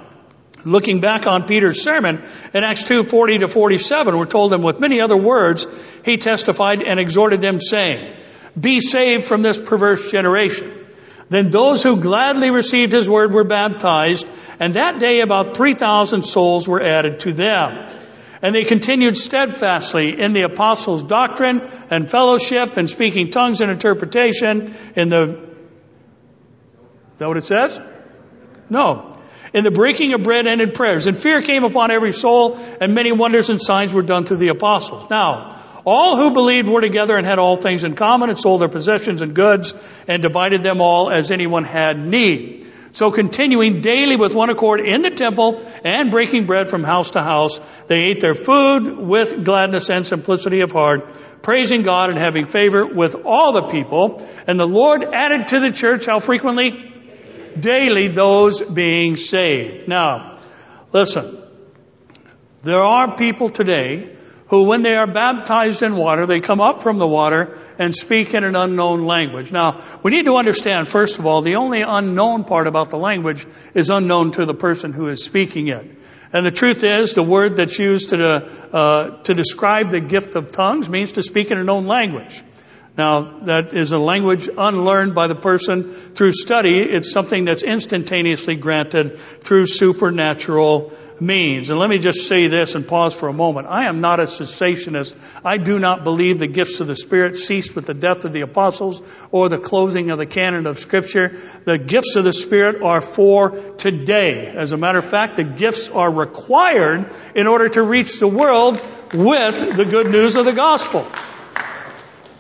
[0.66, 4.80] Looking back on Peter's sermon in Acts 2, 40 to 47, we're told them with
[4.80, 5.66] many other words,
[6.04, 8.20] he testified and exhorted them saying,
[8.60, 10.86] be saved from this perverse generation.
[11.30, 14.26] Then those who gladly received his word were baptized,
[14.60, 17.96] and that day about 3,000 souls were added to them.
[18.42, 24.74] And they continued steadfastly in the apostles' doctrine and fellowship and speaking tongues and interpretation
[24.96, 25.40] in the,
[27.18, 27.80] is that what it says?
[28.70, 29.18] No.
[29.54, 31.08] In the breaking of bread and in prayers.
[31.08, 34.50] And fear came upon every soul and many wonders and signs were done through the
[34.50, 35.10] apostles.
[35.10, 35.56] Now,
[35.88, 39.22] all who believed were together and had all things in common and sold their possessions
[39.22, 39.74] and goods
[40.06, 42.68] and divided them all as anyone had need.
[42.92, 47.22] So continuing daily with one accord in the temple and breaking bread from house to
[47.22, 52.48] house, they ate their food with gladness and simplicity of heart, praising God and having
[52.48, 54.28] favor with all the people.
[54.46, 56.92] And the Lord added to the church how frequently?
[57.58, 59.88] Daily those being saved.
[59.88, 60.40] Now,
[60.92, 61.38] listen.
[62.64, 64.17] There are people today
[64.48, 68.34] who, when they are baptized in water, they come up from the water and speak
[68.34, 69.52] in an unknown language.
[69.52, 73.46] Now, we need to understand, first of all, the only unknown part about the language
[73.74, 75.86] is unknown to the person who is speaking it.
[76.34, 80.52] And the truth is, the word that's used to, uh, to describe the gift of
[80.52, 82.44] tongues means to speak in a known language.
[82.98, 86.80] Now, that is a language unlearned by the person through study.
[86.80, 91.70] It's something that's instantaneously granted through supernatural means.
[91.70, 93.68] And let me just say this and pause for a moment.
[93.68, 95.16] I am not a cessationist.
[95.46, 98.42] I do not believe the gifts of the Spirit ceased with the death of the
[98.42, 101.38] apostles or the closing of the canon of Scripture.
[101.66, 104.48] The gifts of the Spirit are for today.
[104.48, 108.82] As a matter of fact, the gifts are required in order to reach the world
[109.14, 111.08] with the good news of the gospel.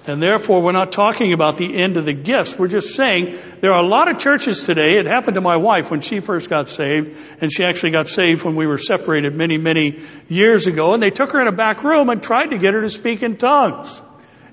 [0.08, 2.58] And therefore, we're not talking about the end of the gifts.
[2.58, 4.98] We're just saying there are a lot of churches today.
[4.98, 8.43] It happened to my wife when she first got saved, and she actually got saved
[8.43, 10.93] when we were separated many, many years ago.
[10.93, 13.22] And they took her in a back room and tried to get her to speak
[13.22, 14.02] in tongues.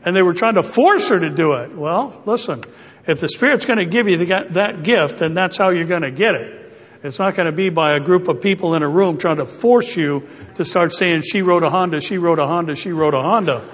[0.05, 1.75] And they were trying to force her to do it.
[1.75, 2.65] Well, listen,
[3.07, 6.03] if the Spirit's going to give you the, that gift, then that's how you're going
[6.03, 6.73] to get it.
[7.05, 9.47] It's not going to be by a group of people in a room trying to
[9.47, 13.15] force you to start saying, she wrote a Honda, she wrote a Honda, she wrote
[13.15, 13.71] a Honda.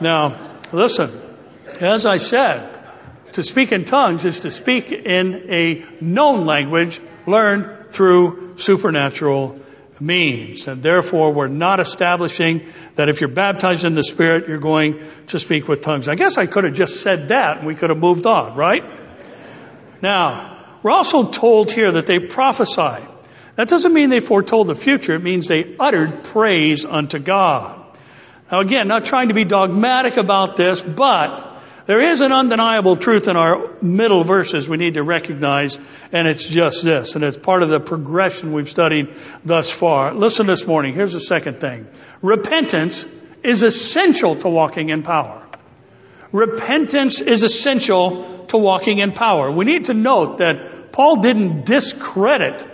[0.00, 1.20] Now, Listen,
[1.80, 2.70] as I said,
[3.32, 9.60] to speak in tongues is to speak in a known language learned through supernatural
[10.00, 10.68] means.
[10.68, 15.38] And therefore, we're not establishing that if you're baptized in the Spirit, you're going to
[15.38, 16.08] speak with tongues.
[16.08, 18.84] I guess I could have just said that and we could have moved on, right?
[20.02, 23.08] Now, we're also told here that they prophesied.
[23.56, 25.14] That doesn't mean they foretold the future.
[25.14, 27.83] It means they uttered praise unto God.
[28.54, 33.26] Now again, not trying to be dogmatic about this, but there is an undeniable truth
[33.26, 35.80] in our middle verses we need to recognize,
[36.12, 39.12] and it's just this, and it's part of the progression we've studied
[39.44, 40.14] thus far.
[40.14, 40.94] Listen this morning.
[40.94, 41.88] Here's the second thing.
[42.22, 43.04] Repentance
[43.42, 45.44] is essential to walking in power.
[46.30, 49.50] Repentance is essential to walking in power.
[49.50, 52.64] We need to note that Paul didn't discredit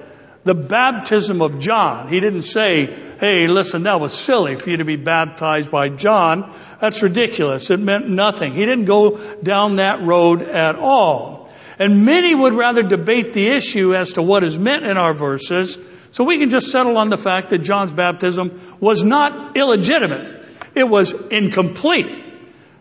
[0.45, 2.09] the baptism of John.
[2.09, 2.87] He didn't say,
[3.19, 6.53] hey, listen, that was silly for you to be baptized by John.
[6.81, 7.71] That's ridiculous.
[7.71, 8.55] It meant nothing.
[8.55, 11.51] He didn't go down that road at all.
[11.79, 15.79] And many would rather debate the issue as to what is meant in our verses,
[16.13, 20.45] so we can just settle on the fact that John's baptism was not illegitimate.
[20.75, 22.20] It was incomplete.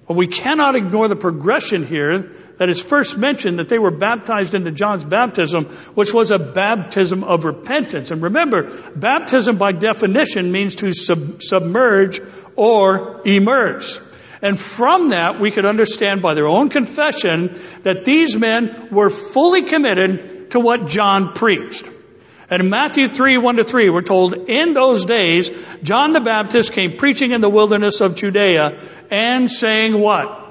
[0.09, 4.55] But we cannot ignore the progression here that is first mentioned that they were baptized
[4.55, 8.09] into John's baptism, which was a baptism of repentance.
[8.09, 12.21] And remember, baptism by definition means to sub- submerge
[12.55, 14.01] or immerse.
[14.41, 19.61] And from that, we could understand by their own confession that these men were fully
[19.61, 21.87] committed to what John preached.
[22.49, 25.51] And in Matthew 3, 1 to 3, we're told, in those days,
[25.83, 28.79] John the Baptist came preaching in the wilderness of Judea
[29.11, 30.47] and saying what?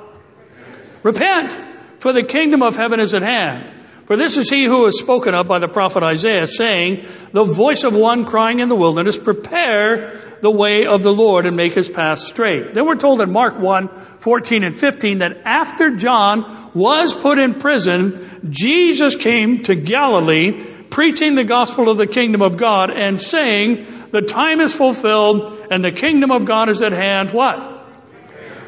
[1.02, 1.58] Repent,
[1.98, 3.74] for the kingdom of heaven is at hand.
[4.06, 7.84] For this is he who was spoken of by the prophet Isaiah, saying, The voice
[7.84, 11.90] of one crying in the wilderness, prepare the way of the Lord and make his
[11.90, 12.72] path straight.
[12.72, 17.54] Then we're told in Mark 1, 14 and 15 that after John was put in
[17.54, 23.86] prison, Jesus came to Galilee preaching the gospel of the kingdom of God and saying,
[24.10, 27.30] the time is fulfilled and the kingdom of God is at hand.
[27.30, 27.86] What?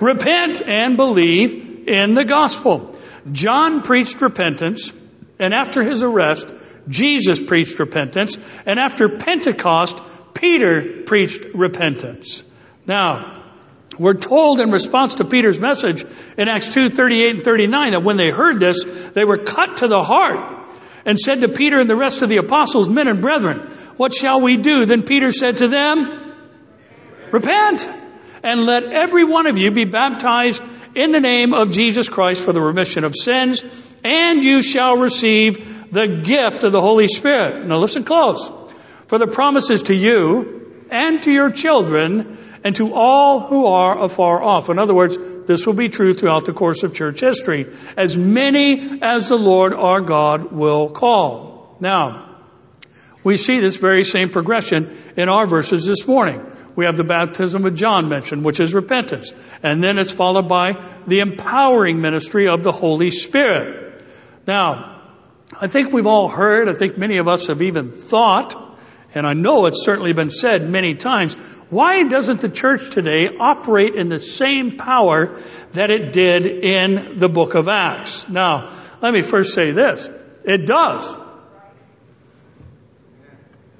[0.00, 2.98] Repent and believe in the gospel.
[3.32, 4.92] John preached repentance
[5.38, 6.52] and after his arrest,
[6.88, 9.98] Jesus preached repentance and after Pentecost,
[10.34, 12.44] Peter preached repentance.
[12.86, 13.38] Now,
[13.98, 16.04] we're told in response to Peter's message
[16.38, 19.88] in Acts 2, 38 and 39 that when they heard this, they were cut to
[19.88, 20.59] the heart
[21.04, 24.40] and said to Peter and the rest of the apostles, men and brethren, what shall
[24.40, 24.84] we do?
[24.84, 26.32] Then Peter said to them,
[27.30, 27.88] repent
[28.42, 30.62] and let every one of you be baptized
[30.94, 33.62] in the name of Jesus Christ for the remission of sins,
[34.02, 37.66] and you shall receive the gift of the Holy Spirit.
[37.66, 38.50] Now listen close.
[39.06, 44.42] For the promises to you and to your children and to all who are afar
[44.42, 44.68] off.
[44.68, 47.66] In other words, this will be true throughout the course of church history.
[47.96, 51.76] As many as the Lord our God will call.
[51.80, 52.38] Now,
[53.24, 56.44] we see this very same progression in our verses this morning.
[56.76, 59.32] We have the baptism of John mentioned, which is repentance.
[59.62, 64.02] And then it's followed by the empowering ministry of the Holy Spirit.
[64.46, 65.02] Now,
[65.60, 68.69] I think we've all heard, I think many of us have even thought,
[69.14, 71.34] and I know it's certainly been said many times,
[71.68, 75.38] why doesn't the church today operate in the same power
[75.72, 78.28] that it did in the book of Acts?
[78.28, 80.08] Now, let me first say this.
[80.44, 81.16] It does.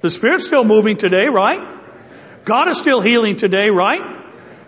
[0.01, 1.79] The Spirit's still moving today, right?
[2.45, 4.01] God is still healing today, right?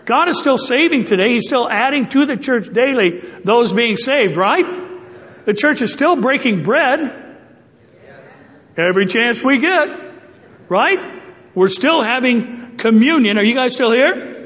[0.06, 1.30] God is still saving today.
[1.34, 5.46] He's still adding to the church daily those being saved, right?
[5.46, 7.22] The church is still breaking bread
[8.76, 9.90] every chance we get,
[10.74, 11.00] right?
[11.54, 13.38] We're still having communion.
[13.38, 14.42] Are you guys still here?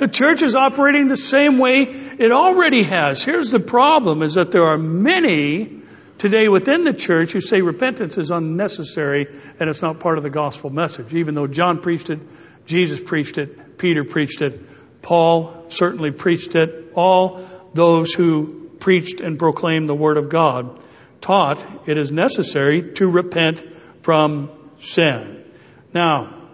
[0.00, 3.22] The church is operating the same way it already has.
[3.22, 5.82] Here's the problem is that there are many
[6.18, 9.28] today within the church who say repentance is unnecessary
[9.60, 11.14] and it's not part of the gospel message.
[11.14, 12.18] Even though John preached it,
[12.66, 14.60] Jesus preached it, Peter preached it,
[15.00, 17.40] Paul certainly preached it, all
[17.72, 20.82] those who preached and proclaimed the word of God
[21.20, 23.64] taught it is necessary to repent
[24.02, 25.44] from sin.
[25.92, 26.48] Now,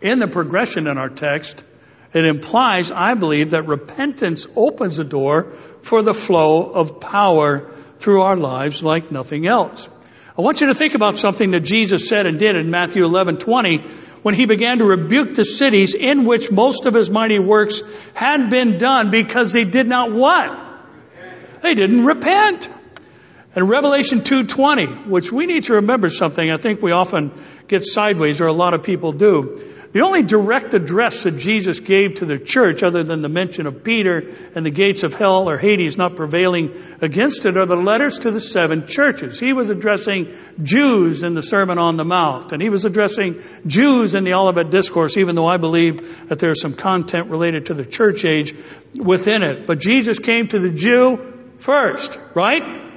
[0.00, 1.64] in the progression in our text,
[2.12, 8.22] it implies, I believe, that repentance opens the door for the flow of power through
[8.22, 9.88] our lives like nothing else.
[10.36, 13.38] I want you to think about something that Jesus said and did in Matthew 11,
[13.38, 13.78] 20,
[14.22, 17.82] when he began to rebuke the cities in which most of his mighty works
[18.14, 20.58] had been done because they did not what?
[21.62, 22.68] They didn't repent.
[23.54, 27.32] And Revelation 2.20, which we need to remember something I think we often
[27.66, 29.60] get sideways, or a lot of people do.
[29.92, 33.82] The only direct address that Jesus gave to the church, other than the mention of
[33.82, 38.20] Peter and the gates of hell or Hades not prevailing against it, are the letters
[38.20, 39.40] to the seven churches.
[39.40, 40.32] He was addressing
[40.62, 44.70] Jews in the Sermon on the Mount, and he was addressing Jews in the Olivet
[44.70, 48.54] Discourse, even though I believe that there's some content related to the church age
[48.96, 49.66] within it.
[49.66, 51.18] But Jesus came to the Jew
[51.58, 52.89] first, right?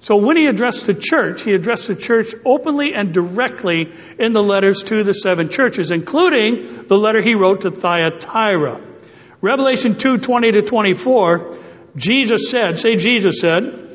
[0.00, 4.42] So when he addressed the church, he addressed the church openly and directly in the
[4.42, 8.80] letters to the seven churches, including the letter he wrote to Thyatira.
[9.40, 11.56] Revelation 2, 20 to 24,
[11.96, 13.86] Jesus said, say Jesus said,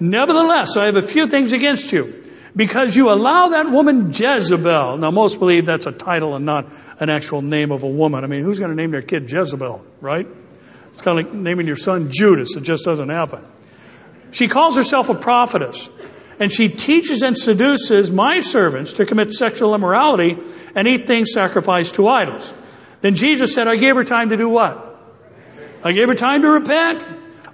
[0.00, 2.22] Nevertheless, I have a few things against you,
[2.54, 4.98] because you allow that woman Jezebel.
[4.98, 8.24] Now most believe that's a title and not an actual name of a woman.
[8.24, 10.26] I mean, who's going to name their kid Jezebel, right?
[10.92, 12.56] It's kind of like naming your son Judas.
[12.56, 13.44] It just doesn't happen.
[14.30, 15.90] She calls herself a prophetess.
[16.40, 20.38] And she teaches and seduces my servants to commit sexual immorality
[20.74, 22.54] and eat things sacrificed to idols.
[23.00, 24.84] Then Jesus said, I gave her time to do what?
[25.82, 27.06] I gave her time to repent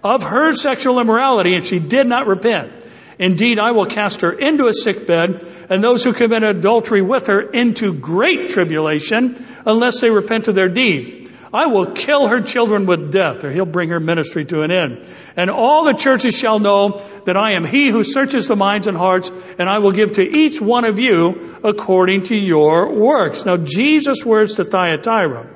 [0.02, 2.86] of her sexual immorality, and she did not repent.
[3.18, 7.28] Indeed, I will cast her into a sick bed, and those who commit adultery with
[7.28, 11.30] her into great tribulation, unless they repent of their deeds.
[11.54, 15.08] I will kill her children with death, or he'll bring her ministry to an end.
[15.36, 18.96] And all the churches shall know that I am he who searches the minds and
[18.96, 23.44] hearts, and I will give to each one of you according to your works.
[23.44, 25.48] Now, Jesus' words to Thyatira,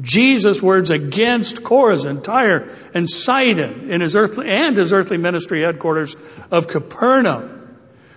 [0.00, 6.16] Jesus' words against Chorazin, Tyre, and Sidon in his earthly, and his earthly ministry headquarters
[6.50, 7.76] of Capernaum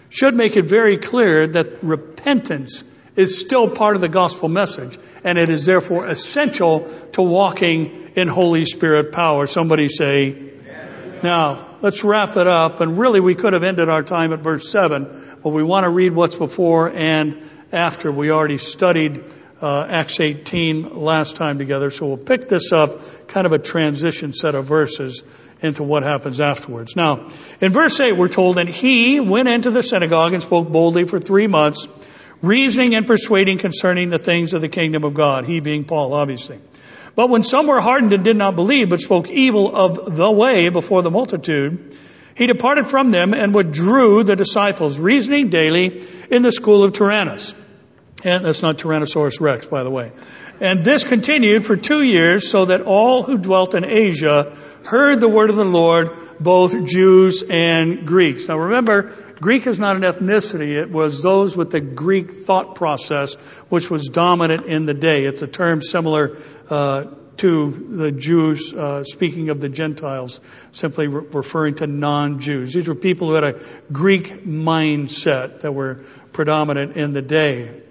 [0.10, 2.84] should make it very clear that repentance
[3.16, 8.28] is still part of the gospel message, and it is therefore essential to walking in
[8.28, 9.48] Holy Spirit power.
[9.48, 10.52] Somebody say,
[11.24, 12.82] now, let's wrap it up.
[12.82, 15.90] And really, we could have ended our time at verse 7, but we want to
[15.90, 18.12] read what's before and after.
[18.12, 19.24] We already studied
[19.62, 24.34] uh, Acts 18 last time together, so we'll pick this up, kind of a transition
[24.34, 25.22] set of verses
[25.62, 26.96] into what happens afterwards.
[26.96, 27.28] Now,
[27.60, 31.20] in verse 8, we're told, that he went into the synagogue and spoke boldly for
[31.20, 31.88] three months
[32.42, 35.46] reasoning and persuading concerning the things of the kingdom of God.
[35.46, 36.60] He being Paul, obviously.
[37.16, 40.70] But when some were hardened and did not believe, but spoke evil of the way
[40.70, 41.96] before the multitude,
[42.36, 47.54] he departed from them and withdrew the disciples, reasoning daily in the school of Tyrannus.
[48.24, 50.12] And that's not Tyrannosaurus Rex, by the way.
[50.60, 54.56] And this continued for two years, so that all who dwelt in Asia
[54.86, 58.48] heard the word of the Lord, both Jews and Greeks.
[58.48, 60.80] Now remember, Greek is not an ethnicity.
[60.80, 63.34] It was those with the Greek thought process,
[63.70, 65.26] which was dominant in the day.
[65.26, 66.38] It's a term similar
[66.70, 67.06] uh,
[67.38, 70.42] to the Jews, uh, speaking of the Gentiles,
[70.74, 72.72] simply re- referring to non-Jews.
[72.74, 73.62] These were people who had a
[73.92, 76.04] Greek mindset that were
[76.34, 77.82] predominant in the day.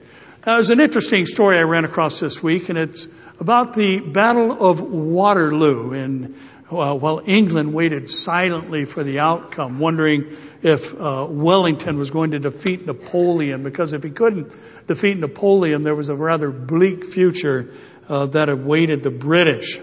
[0.46, 3.06] Now, there's an interesting story I ran across this week, and it's
[3.38, 6.34] about the Battle of Waterloo in
[6.70, 12.38] well, while England waited silently for the outcome, wondering if uh, Wellington was going to
[12.38, 14.54] defeat Napoleon, because if he couldn't
[14.86, 17.74] defeat Napoleon, there was a rather bleak future
[18.08, 19.78] uh, that awaited the British.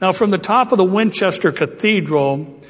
[0.00, 2.60] Now, from the top of the Winchester Cathedral,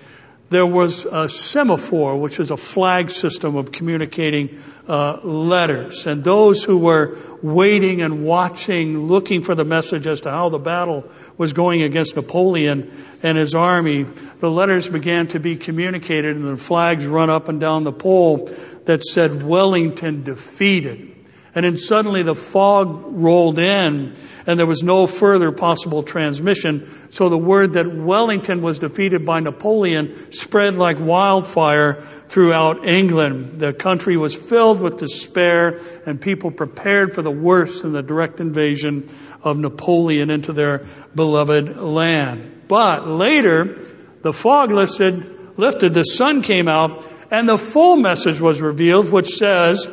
[0.49, 6.07] there was a semaphore, which is a flag system of communicating uh, letters.
[6.07, 10.59] And those who were waiting and watching, looking for the message as to how the
[10.59, 11.05] battle
[11.37, 12.93] was going against Napoleon
[13.23, 14.05] and his army,
[14.39, 18.49] the letters began to be communicated and the flags run up and down the pole
[18.85, 21.16] that said Wellington defeated.
[21.57, 24.15] And then suddenly the fog rolled in
[24.47, 26.87] and there was no further possible transmission.
[27.09, 33.59] So the word that Wellington was defeated by Napoleon spread like wildfire throughout England.
[33.59, 38.39] The country was filled with despair and people prepared for the worst in the direct
[38.39, 39.09] invasion
[39.43, 40.85] of Napoleon into their
[41.15, 42.65] beloved land.
[42.69, 43.79] But later,
[44.21, 49.29] the fog lifted, lifted, the sun came out, and the full message was revealed, which
[49.29, 49.89] says,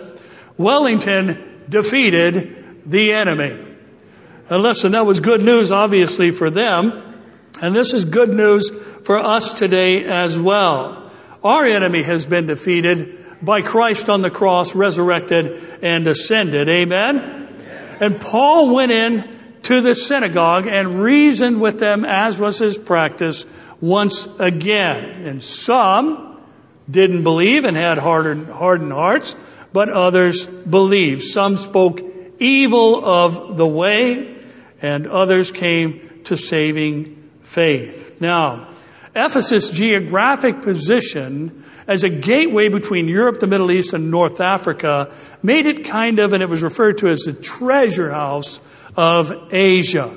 [0.57, 3.76] Wellington defeated the enemy.
[4.49, 7.01] And listen, that was good news obviously for them.
[7.61, 11.11] And this is good news for us today as well.
[11.43, 16.70] Our enemy has been defeated by Christ on the cross, resurrected and ascended.
[16.70, 17.43] Amen?
[17.99, 19.30] And Paul went in
[19.64, 23.45] to the synagogue and reasoned with them as was his practice
[23.80, 25.26] once again.
[25.26, 26.41] And some
[26.89, 29.36] didn't believe and had hardened, hardened hearts
[29.74, 31.22] but others believed.
[31.22, 32.02] Some spoke
[32.40, 34.38] evil of the way,
[34.82, 38.22] and others came to saving faith.
[38.22, 38.70] Now,
[39.16, 45.14] Ephesus' geographic position as a gateway between Europe, the Middle East, and North Africa
[45.44, 48.60] made it kind of, and it was referred to as the treasure house
[48.98, 50.12] of Asia.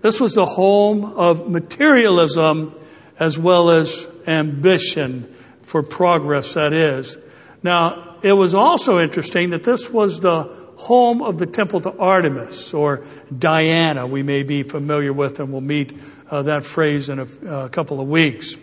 [0.00, 2.74] This was the home of materialism
[3.18, 5.24] as well as ambition
[5.62, 7.18] for progress, that is.
[7.62, 10.44] Now, it was also interesting that this was the
[10.76, 13.04] home of the temple to Artemis or
[13.36, 14.06] Diana.
[14.06, 16.00] We may be familiar with, and we'll meet
[16.30, 18.56] uh, that phrase in a, a couple of weeks.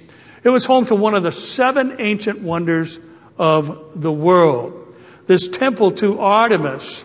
[0.44, 3.00] It was home to one of the seven ancient wonders
[3.38, 4.96] of the world.
[5.28, 7.04] This temple to Artemis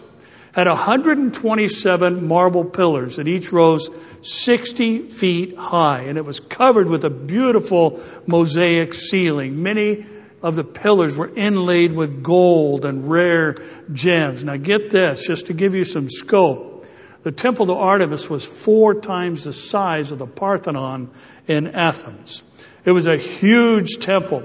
[0.53, 3.89] had 127 marble pillars and each rose
[4.23, 9.63] 60 feet high and it was covered with a beautiful mosaic ceiling.
[9.63, 10.05] Many
[10.43, 13.57] of the pillars were inlaid with gold and rare
[13.93, 14.43] gems.
[14.43, 16.87] Now get this, just to give you some scope.
[17.23, 21.11] The temple to Artemis was four times the size of the Parthenon
[21.47, 22.43] in Athens.
[22.85, 24.43] It was a huge temple.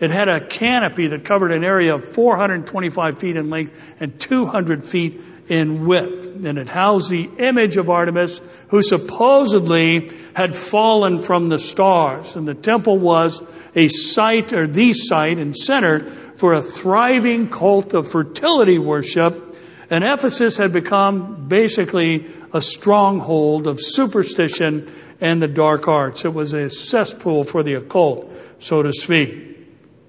[0.00, 4.84] It had a canopy that covered an area of 425 feet in length and 200
[4.84, 6.44] feet in width.
[6.44, 12.36] And it housed the image of Artemis, who supposedly had fallen from the stars.
[12.36, 13.42] And the temple was
[13.74, 19.56] a site, or the site and center for a thriving cult of fertility worship.
[19.90, 26.24] And Ephesus had become basically a stronghold of superstition and the dark arts.
[26.24, 28.30] It was a cesspool for the occult,
[28.60, 29.46] so to speak.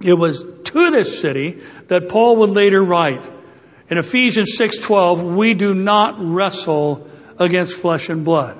[0.03, 3.29] It was to this city that Paul would later write,
[3.89, 8.57] in Ephesians 6:12, we do not wrestle against flesh and blood,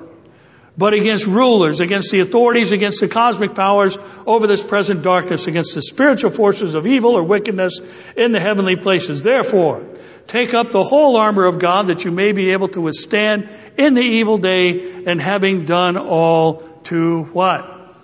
[0.76, 5.74] but against rulers, against the authorities, against the cosmic powers over this present darkness, against
[5.74, 7.78] the spiritual forces of evil or wickedness
[8.16, 9.22] in the heavenly places.
[9.22, 9.86] Therefore,
[10.26, 13.94] take up the whole armor of God that you may be able to withstand in
[13.94, 17.94] the evil day and having done all to what?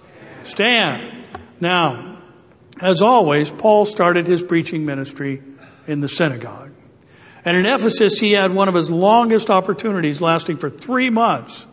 [0.45, 1.23] Stand.
[1.61, 2.19] Now,
[2.81, 5.43] as always, Paul started his preaching ministry
[5.89, 6.76] in the synagogue.
[7.47, 11.65] And in Ephesus, he had one of his longest opportunities lasting for three months.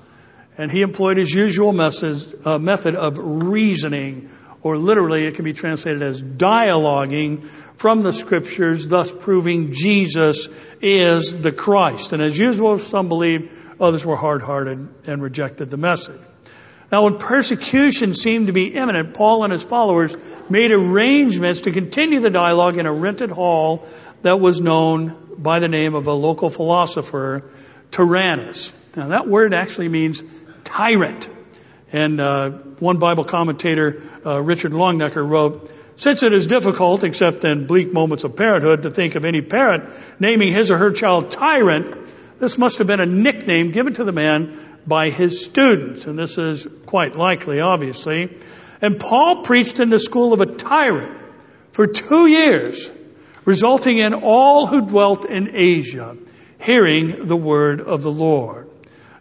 [0.55, 4.30] And he employed his usual uh, method of reasoning,
[4.61, 7.47] or literally it can be translated as dialoguing
[7.78, 10.47] from the scriptures, thus proving Jesus
[10.80, 12.13] is the Christ.
[12.13, 13.51] And as usual, some believed,
[13.82, 16.21] others were hard-hearted and rejected the message.
[16.91, 20.15] Now, when persecution seemed to be imminent, Paul and his followers
[20.47, 23.88] made arrangements to continue the dialogue in a rented hall
[24.24, 27.43] that was known by the name of a local philosopher,
[27.91, 28.74] Tyrannus.
[28.95, 30.24] Now that word actually means
[30.63, 31.28] tyrant.
[31.91, 32.49] And uh,
[32.80, 38.24] one Bible commentator, uh, Richard Longenecker, wrote, since it is difficult, except in bleak moments
[38.24, 41.95] of parenthood, to think of any parent naming his or her child tyrant,
[42.39, 44.57] this must have been a nickname given to the man
[44.88, 46.07] by his students.
[46.07, 48.38] And this is quite likely, obviously.
[48.82, 51.21] And Paul preached in the school of a tyrant
[51.74, 52.89] for two years
[53.46, 56.18] resulting in all who dwelt in Asia
[56.60, 58.70] hearing the word of the Lord.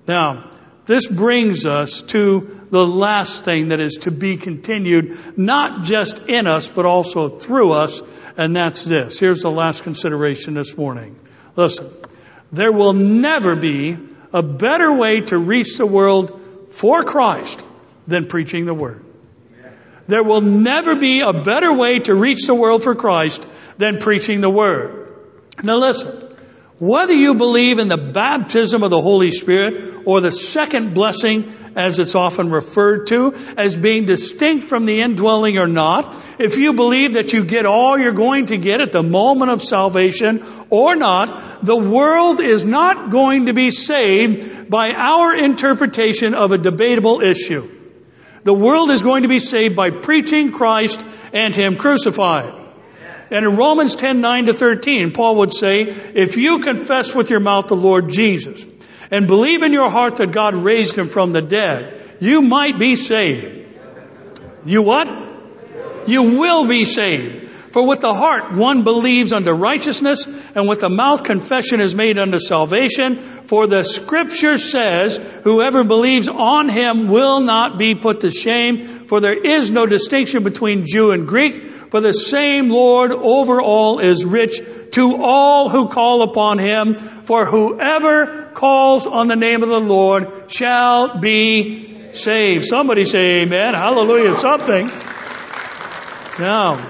[0.07, 0.51] Now,
[0.85, 6.47] this brings us to the last thing that is to be continued, not just in
[6.47, 8.03] us, but also through us,
[8.37, 9.19] and that's this.
[9.19, 11.19] Here's the last consideration this morning.
[11.55, 11.89] Listen,
[12.51, 13.97] there will never be
[14.33, 17.63] a better way to reach the world for Christ
[18.07, 19.05] than preaching the Word.
[20.09, 23.47] There will never be a better way to reach the world for Christ
[23.79, 25.09] than preaching the Word.
[25.63, 26.33] Now listen,
[26.83, 32.01] whether you believe in the baptism of the Holy Spirit or the second blessing as
[32.01, 37.15] it's often referred to as being distinct from the indwelling or not, if you believe
[37.15, 41.65] that you get all you're going to get at the moment of salvation or not,
[41.65, 47.82] the world is not going to be saved by our interpretation of a debatable issue.
[48.45, 52.63] The world is going to be saved by preaching Christ and Him crucified.
[53.31, 57.41] And in Romans 10, 9 to 13, Paul would say, if you confess with your
[57.41, 58.67] mouth the Lord Jesus
[59.11, 62.95] and believe in your heart that God raised him from the dead, you might be
[62.95, 63.69] saved.
[64.67, 65.09] You what?
[66.07, 67.52] You will be saved.
[67.73, 72.19] For with the heart one believes unto righteousness, and with the mouth confession is made
[72.19, 73.17] unto salvation.
[73.17, 79.21] For the scripture says, whoever believes on him will not be put to shame, for
[79.21, 84.27] there is no distinction between Jew and Greek, for the same Lord over all is
[84.27, 84.61] rich
[84.93, 90.53] to all who call upon him, for whoever calls on the name of the Lord
[90.53, 92.67] shall be saved.
[92.67, 93.73] Somebody say amen.
[93.73, 94.37] Hallelujah.
[94.37, 94.91] Something.
[96.39, 96.89] Now,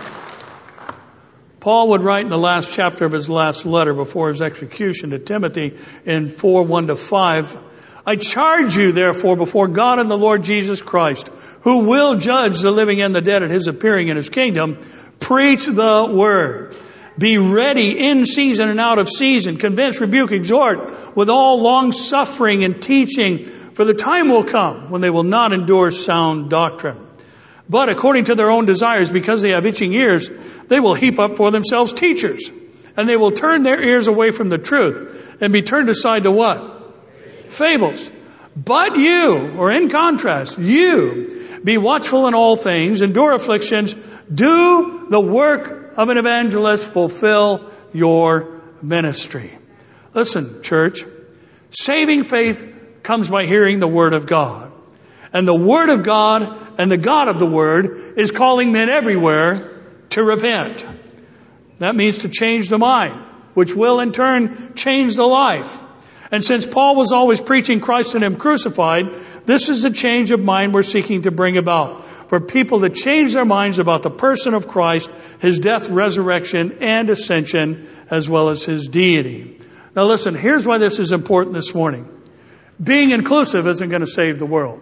[1.63, 5.21] Paul would write in the last chapter of his last letter before his execution to
[5.21, 7.59] Timothy in 4 1 to 5.
[8.05, 11.29] I charge you therefore before God and the Lord Jesus Christ,
[11.61, 14.81] who will judge the living and the dead at his appearing in his kingdom,
[15.21, 16.75] preach the word.
[17.17, 19.57] Be ready in season and out of season.
[19.57, 23.45] Convince, rebuke, exhort with all long suffering and teaching.
[23.45, 27.12] For the time will come when they will not endure sound doctrine.
[27.69, 30.31] But according to their own desires, because they have itching ears,
[30.69, 32.51] they will heap up for themselves teachers.
[32.97, 36.31] And they will turn their ears away from the truth and be turned aside to
[36.31, 36.95] what?
[37.49, 38.11] Fables.
[38.55, 43.95] But you, or in contrast, you, be watchful in all things, endure afflictions,
[44.33, 49.51] do the work of an evangelist, fulfill your ministry.
[50.13, 51.05] Listen, church,
[51.71, 54.71] saving faith comes by hearing the Word of God.
[55.33, 59.81] And the Word of God and the God of the Word is calling men everywhere
[60.11, 60.85] to repent.
[61.79, 63.21] That means to change the mind,
[63.55, 65.81] which will in turn change the life.
[66.31, 69.13] And since Paul was always preaching Christ and Him crucified,
[69.45, 72.07] this is the change of mind we're seeking to bring about.
[72.07, 75.11] For people to change their minds about the person of Christ,
[75.41, 79.61] His death, resurrection, and ascension, as well as His deity.
[79.95, 82.09] Now listen, here's why this is important this morning.
[82.83, 84.81] Being inclusive isn't going to save the world.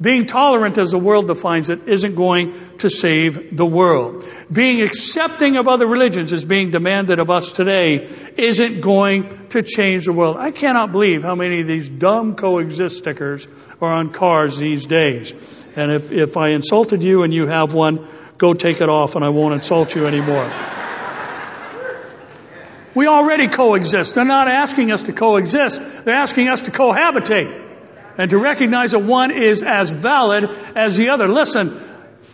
[0.00, 4.24] Being tolerant as the world defines it isn't going to save the world.
[4.50, 10.04] Being accepting of other religions as being demanded of us today isn't going to change
[10.04, 10.36] the world.
[10.36, 13.48] I cannot believe how many of these dumb coexist stickers
[13.80, 15.32] are on cars these days.
[15.74, 19.24] And if, if I insulted you and you have one, go take it off and
[19.24, 20.48] I won't insult you anymore.
[22.94, 24.14] We already coexist.
[24.14, 25.80] They're not asking us to coexist.
[26.04, 27.67] They're asking us to cohabitate
[28.18, 31.28] and to recognize that one is as valid as the other.
[31.28, 31.80] Listen,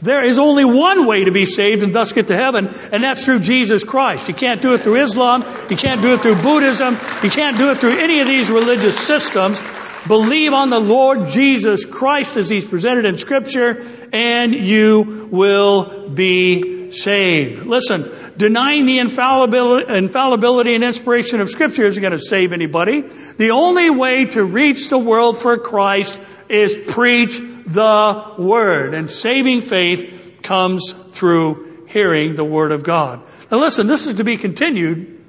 [0.03, 3.24] there is only one way to be saved and thus get to heaven, and that's
[3.24, 4.28] through Jesus Christ.
[4.28, 5.45] You can't do it through Islam.
[5.70, 6.99] You can't do it through Buddhism.
[7.22, 9.62] You can't do it through any of these religious systems.
[10.07, 13.82] Believe on the Lord Jesus Christ as He's presented in Scripture,
[14.12, 17.66] and you will be saved.
[17.66, 23.03] Listen, denying the infallibility, infallibility and inspiration of Scripture isn't going to save anybody.
[23.03, 26.18] The only way to reach the world for Christ
[26.49, 28.95] is preach the Word.
[28.95, 33.22] And saving faith comes through hearing the Word of God.
[33.51, 35.24] Now listen, this is to be continued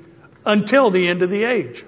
[0.45, 1.84] until the end of the age.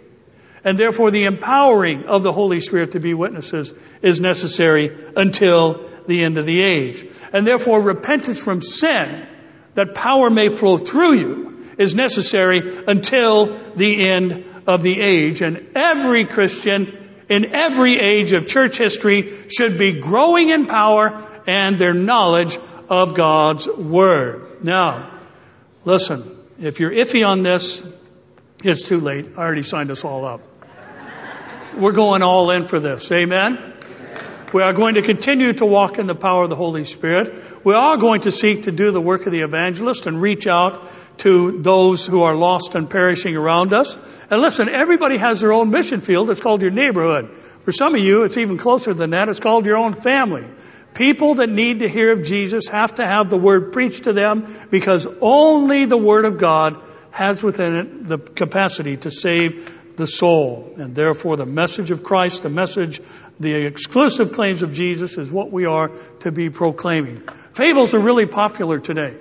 [0.64, 6.24] And therefore the empowering of the Holy Spirit to be witnesses is necessary until the
[6.24, 7.10] end of the age.
[7.32, 9.28] And therefore repentance from sin
[9.78, 15.44] that power may flow through you is necessary until the end of the age.
[15.44, 16.98] And every Christian
[17.30, 22.58] in every age of church history should be growing in power and their knowledge
[22.90, 24.64] of God's Word.
[24.64, 25.12] Now,
[25.86, 26.24] listen,
[26.60, 27.88] if you're iffy on this,
[28.64, 29.28] it's too late.
[29.38, 30.42] I already signed us all up.
[31.78, 33.12] We're going all in for this.
[33.12, 33.77] Amen?
[34.54, 37.66] We are going to continue to walk in the power of the Holy Spirit.
[37.66, 40.90] We are going to seek to do the work of the evangelist and reach out
[41.18, 43.98] to those who are lost and perishing around us.
[44.30, 46.30] And listen, everybody has their own mission field.
[46.30, 47.30] It's called your neighborhood.
[47.66, 49.28] For some of you, it's even closer than that.
[49.28, 50.46] It's called your own family.
[50.94, 54.48] People that need to hear of Jesus have to have the word preached to them
[54.72, 56.82] because only the word of God
[57.12, 60.74] has within it the capacity to save the soul.
[60.78, 63.02] And therefore the message of Christ, the message,
[63.40, 65.92] the exclusive claims of Jesus is what we are
[66.22, 67.24] to be proclaiming.
[67.54, 69.18] Fables are really popular today.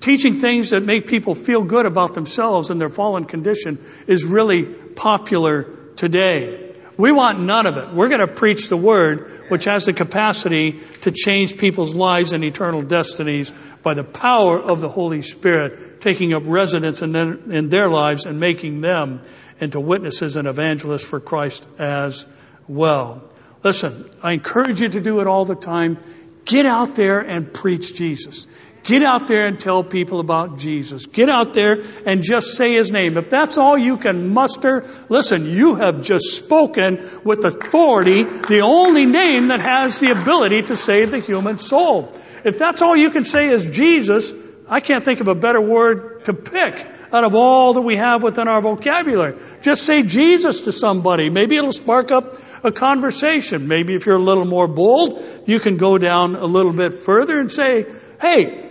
[0.00, 4.66] Teaching things that make people feel good about themselves and their fallen condition is really
[4.66, 5.64] popular
[5.96, 6.65] today.
[6.96, 7.92] We want none of it.
[7.92, 12.42] We're going to preach the word, which has the capacity to change people's lives and
[12.42, 17.68] eternal destinies by the power of the Holy Spirit, taking up residence in their, in
[17.68, 19.20] their lives and making them
[19.60, 22.26] into witnesses and evangelists for Christ as
[22.66, 23.22] well.
[23.62, 25.98] Listen, I encourage you to do it all the time.
[26.46, 28.46] Get out there and preach Jesus.
[28.86, 31.06] Get out there and tell people about Jesus.
[31.06, 33.16] Get out there and just say His name.
[33.16, 39.04] If that's all you can muster, listen, you have just spoken with authority, the only
[39.04, 42.12] name that has the ability to save the human soul.
[42.44, 44.32] If that's all you can say is Jesus,
[44.68, 48.22] I can't think of a better word to pick out of all that we have
[48.22, 49.36] within our vocabulary.
[49.62, 51.28] Just say Jesus to somebody.
[51.28, 53.66] Maybe it'll spark up a conversation.
[53.66, 57.40] Maybe if you're a little more bold, you can go down a little bit further
[57.40, 57.86] and say,
[58.20, 58.65] hey,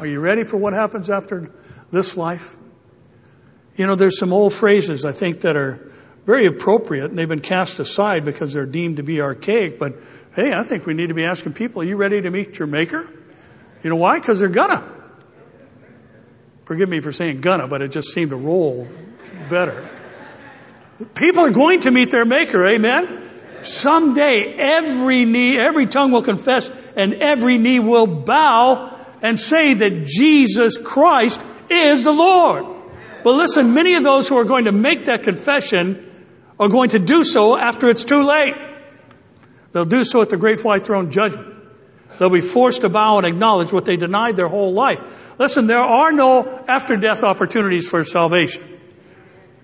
[0.00, 1.50] are you ready for what happens after
[1.92, 2.56] this life?
[3.76, 5.92] You know, there's some old phrases I think that are
[6.24, 9.78] very appropriate and they've been cast aside because they're deemed to be archaic.
[9.78, 9.96] But
[10.34, 12.66] hey, I think we need to be asking people, are you ready to meet your
[12.66, 13.06] maker?
[13.82, 14.18] You know why?
[14.18, 14.90] Because they're gonna.
[16.64, 18.88] Forgive me for saying gonna, but it just seemed to roll
[19.50, 19.86] better.
[21.14, 23.22] People are going to meet their maker, amen?
[23.60, 30.04] Someday every knee, every tongue will confess and every knee will bow and say that
[30.04, 32.64] Jesus Christ is the Lord.
[33.22, 36.06] But listen, many of those who are going to make that confession
[36.58, 38.54] are going to do so after it's too late.
[39.72, 41.54] They'll do so at the great white throne judgment.
[42.18, 45.38] They'll be forced to bow and acknowledge what they denied their whole life.
[45.38, 48.79] Listen, there are no after death opportunities for salvation.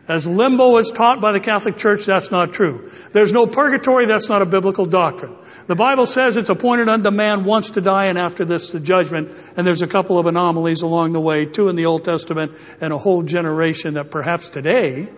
[0.09, 2.90] As limbo is taught by the Catholic Church, that's not true.
[3.12, 5.34] There's no purgatory, that's not a biblical doctrine.
[5.66, 9.32] The Bible says it's appointed unto man once to die and after this the judgment,
[9.57, 12.92] and there's a couple of anomalies along the way, two in the Old Testament and
[12.92, 15.09] a whole generation that perhaps today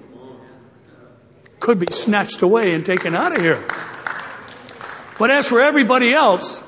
[1.60, 3.62] could be snatched away and taken out of here.
[5.18, 6.62] But as for everybody else,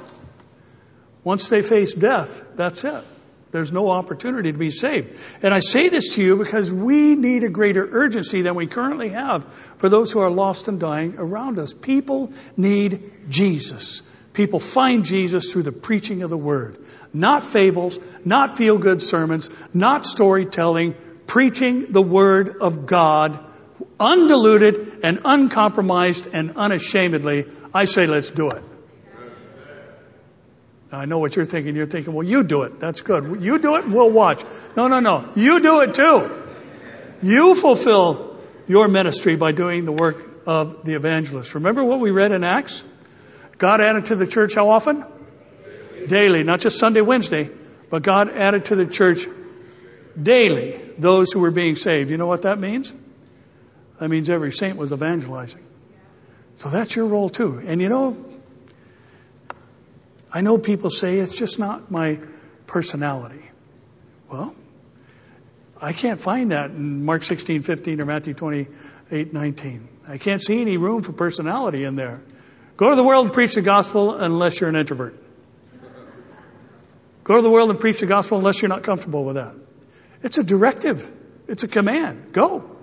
[1.24, 3.04] once they face death, that's it.
[3.52, 5.18] There's no opportunity to be saved.
[5.42, 9.08] And I say this to you because we need a greater urgency than we currently
[9.10, 11.72] have for those who are lost and dying around us.
[11.72, 14.02] People need Jesus.
[14.32, 16.78] People find Jesus through the preaching of the Word.
[17.12, 20.94] Not fables, not feel good sermons, not storytelling,
[21.26, 23.44] preaching the Word of God,
[23.98, 27.46] undiluted and uncompromised and unashamedly.
[27.74, 28.62] I say let's do it.
[30.92, 31.76] I know what you're thinking.
[31.76, 32.80] You're thinking, well, you do it.
[32.80, 33.42] That's good.
[33.42, 34.44] You do it and we'll watch.
[34.76, 35.28] No, no, no.
[35.36, 36.46] You do it too.
[37.22, 38.36] You fulfill
[38.66, 41.54] your ministry by doing the work of the evangelist.
[41.54, 42.82] Remember what we read in Acts?
[43.58, 45.04] God added to the church how often?
[46.06, 46.42] Daily.
[46.42, 47.50] Not just Sunday, Wednesday,
[47.90, 49.26] but God added to the church
[50.20, 52.10] daily those who were being saved.
[52.10, 52.94] You know what that means?
[53.98, 55.62] That means every saint was evangelizing.
[56.56, 57.62] So that's your role too.
[57.64, 58.16] And you know,
[60.32, 62.20] I know people say it's just not my
[62.66, 63.42] personality.
[64.30, 64.54] Well,
[65.80, 69.88] I can't find that in Mark 16, 15 or Matthew 28, 19.
[70.06, 72.20] I can't see any room for personality in there.
[72.76, 75.14] Go to the world and preach the gospel unless you're an introvert.
[77.24, 79.54] Go to the world and preach the gospel unless you're not comfortable with that.
[80.22, 81.10] It's a directive.
[81.48, 82.32] It's a command.
[82.32, 82.76] Go.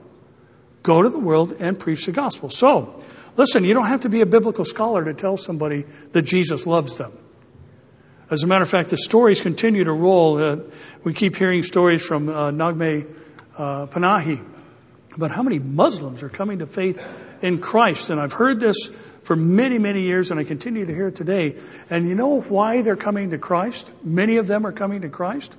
[0.84, 2.50] Go to the world and preach the gospel.
[2.50, 3.02] So,
[3.36, 6.96] listen, you don't have to be a biblical scholar to tell somebody that Jesus loves
[6.96, 7.12] them.
[8.30, 10.38] As a matter of fact, the stories continue to roll.
[10.38, 10.58] Uh,
[11.02, 13.08] we keep hearing stories from uh, Naghmeh
[13.58, 14.44] uh, Panahi
[15.16, 17.02] about how many Muslims are coming to faith
[17.42, 18.10] in Christ.
[18.10, 18.88] And I've heard this
[19.24, 21.56] for many, many years, and I continue to hear it today.
[21.90, 23.90] And you know why they're coming to Christ?
[24.04, 25.56] Many of them are coming to Christ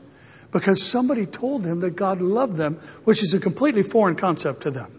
[0.53, 4.71] because somebody told them that God loved them, which is a completely foreign concept to
[4.71, 4.93] them.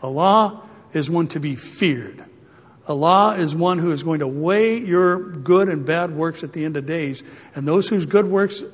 [0.00, 2.24] Allah is one to be feared.
[2.88, 6.64] Allah is one who is going to weigh your good and bad works at the
[6.64, 7.22] end of days.
[7.54, 8.64] And those whose good works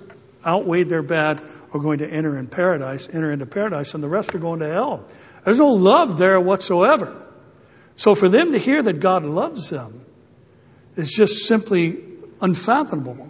[0.44, 1.42] outweigh their bad
[1.72, 4.68] are going to enter in paradise, enter into paradise, and the rest are going to
[4.68, 5.04] hell.
[5.44, 7.20] There's no love there whatsoever.
[7.96, 10.04] So for them to hear that God loves them
[10.96, 12.04] is just simply
[12.40, 13.28] unfathomable.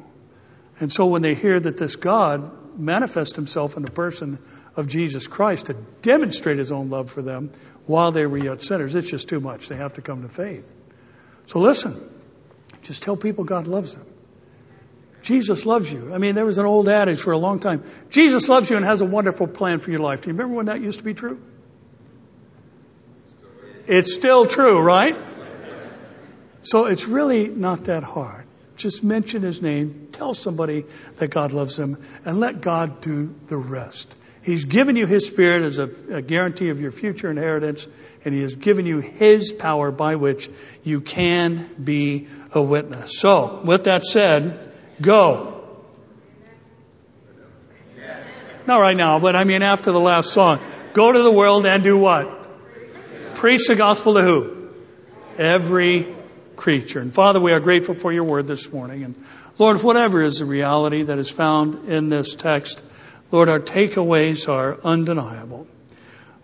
[0.80, 4.38] And so when they hear that this God manifests himself in the person
[4.76, 7.52] of Jesus Christ to demonstrate his own love for them
[7.86, 9.68] while they were yet sinners, it's just too much.
[9.68, 10.70] They have to come to faith.
[11.46, 12.00] So listen,
[12.82, 14.06] just tell people God loves them.
[15.22, 16.12] Jesus loves you.
[16.12, 17.82] I mean, there was an old adage for a long time.
[18.10, 20.20] Jesus loves you and has a wonderful plan for your life.
[20.20, 21.42] Do you remember when that used to be true?
[23.86, 25.16] It's still true, right?
[26.60, 28.46] So it's really not that hard.
[28.76, 30.84] Just mention his name, tell somebody
[31.16, 34.14] that God loves them, and let God do the rest.
[34.44, 37.88] He's given you his spirit as a, a, guarantee of your future inheritance,
[38.26, 40.50] and he has given you his power by which
[40.82, 43.18] you can be a witness.
[43.18, 44.70] So, with that said,
[45.00, 45.62] Go.
[48.66, 50.60] Not right now, but I mean after the last song.
[50.92, 52.30] Go to the world and do what?
[53.36, 54.68] Preach the gospel to who?
[55.38, 56.14] Every
[56.56, 57.00] creature.
[57.00, 59.04] And Father, we are grateful for your word this morning.
[59.04, 59.14] And
[59.58, 62.82] Lord, whatever is the reality that is found in this text,
[63.34, 65.66] Lord, our takeaways are undeniable.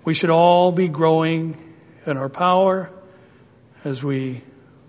[0.05, 1.57] We should all be growing
[2.05, 2.91] in our power
[3.84, 4.43] as we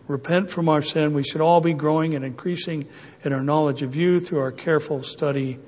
[0.07, 1.13] repent from our sin.
[1.13, 2.87] We should all be growing and increasing
[3.23, 5.59] in our knowledge of you through our careful study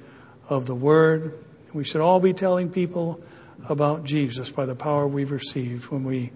[0.49, 1.37] of the Word.
[1.71, 3.21] We should all be telling people
[3.69, 6.31] about Jesus by the power we've received when we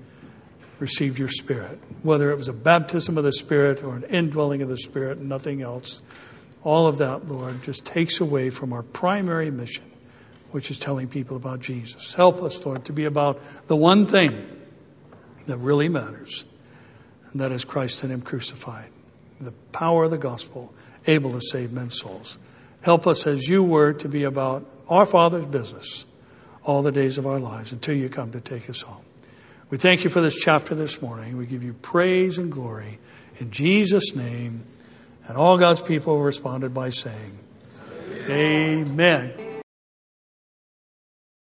[0.78, 1.80] received your Spirit.
[2.04, 5.64] Whether it was a baptism of the Spirit or an indwelling of the Spirit nothing
[5.64, 6.04] else.
[6.64, 9.86] All of that, Lord, just takes away from our primary mission,
[10.52, 12.14] which is telling people about Jesus.
[12.14, 14.46] Help us, Lord, to be about the one thing
[15.46, 16.44] that really matters
[17.32, 18.90] and that is Christ and Him crucified.
[19.40, 20.74] The power of the gospel,
[21.06, 22.40] able to save men's souls.
[22.82, 26.06] Help us as you were to be about our Father's business
[26.64, 29.04] all the days of our lives until you come to take us home.
[29.70, 31.38] We thank you for this chapter this morning.
[31.38, 33.00] We give you praise and glory
[33.40, 34.64] in Jesus' name.
[35.28, 37.38] And all God's people responded by saying,
[38.30, 39.34] Amen.
[39.38, 39.57] Amen.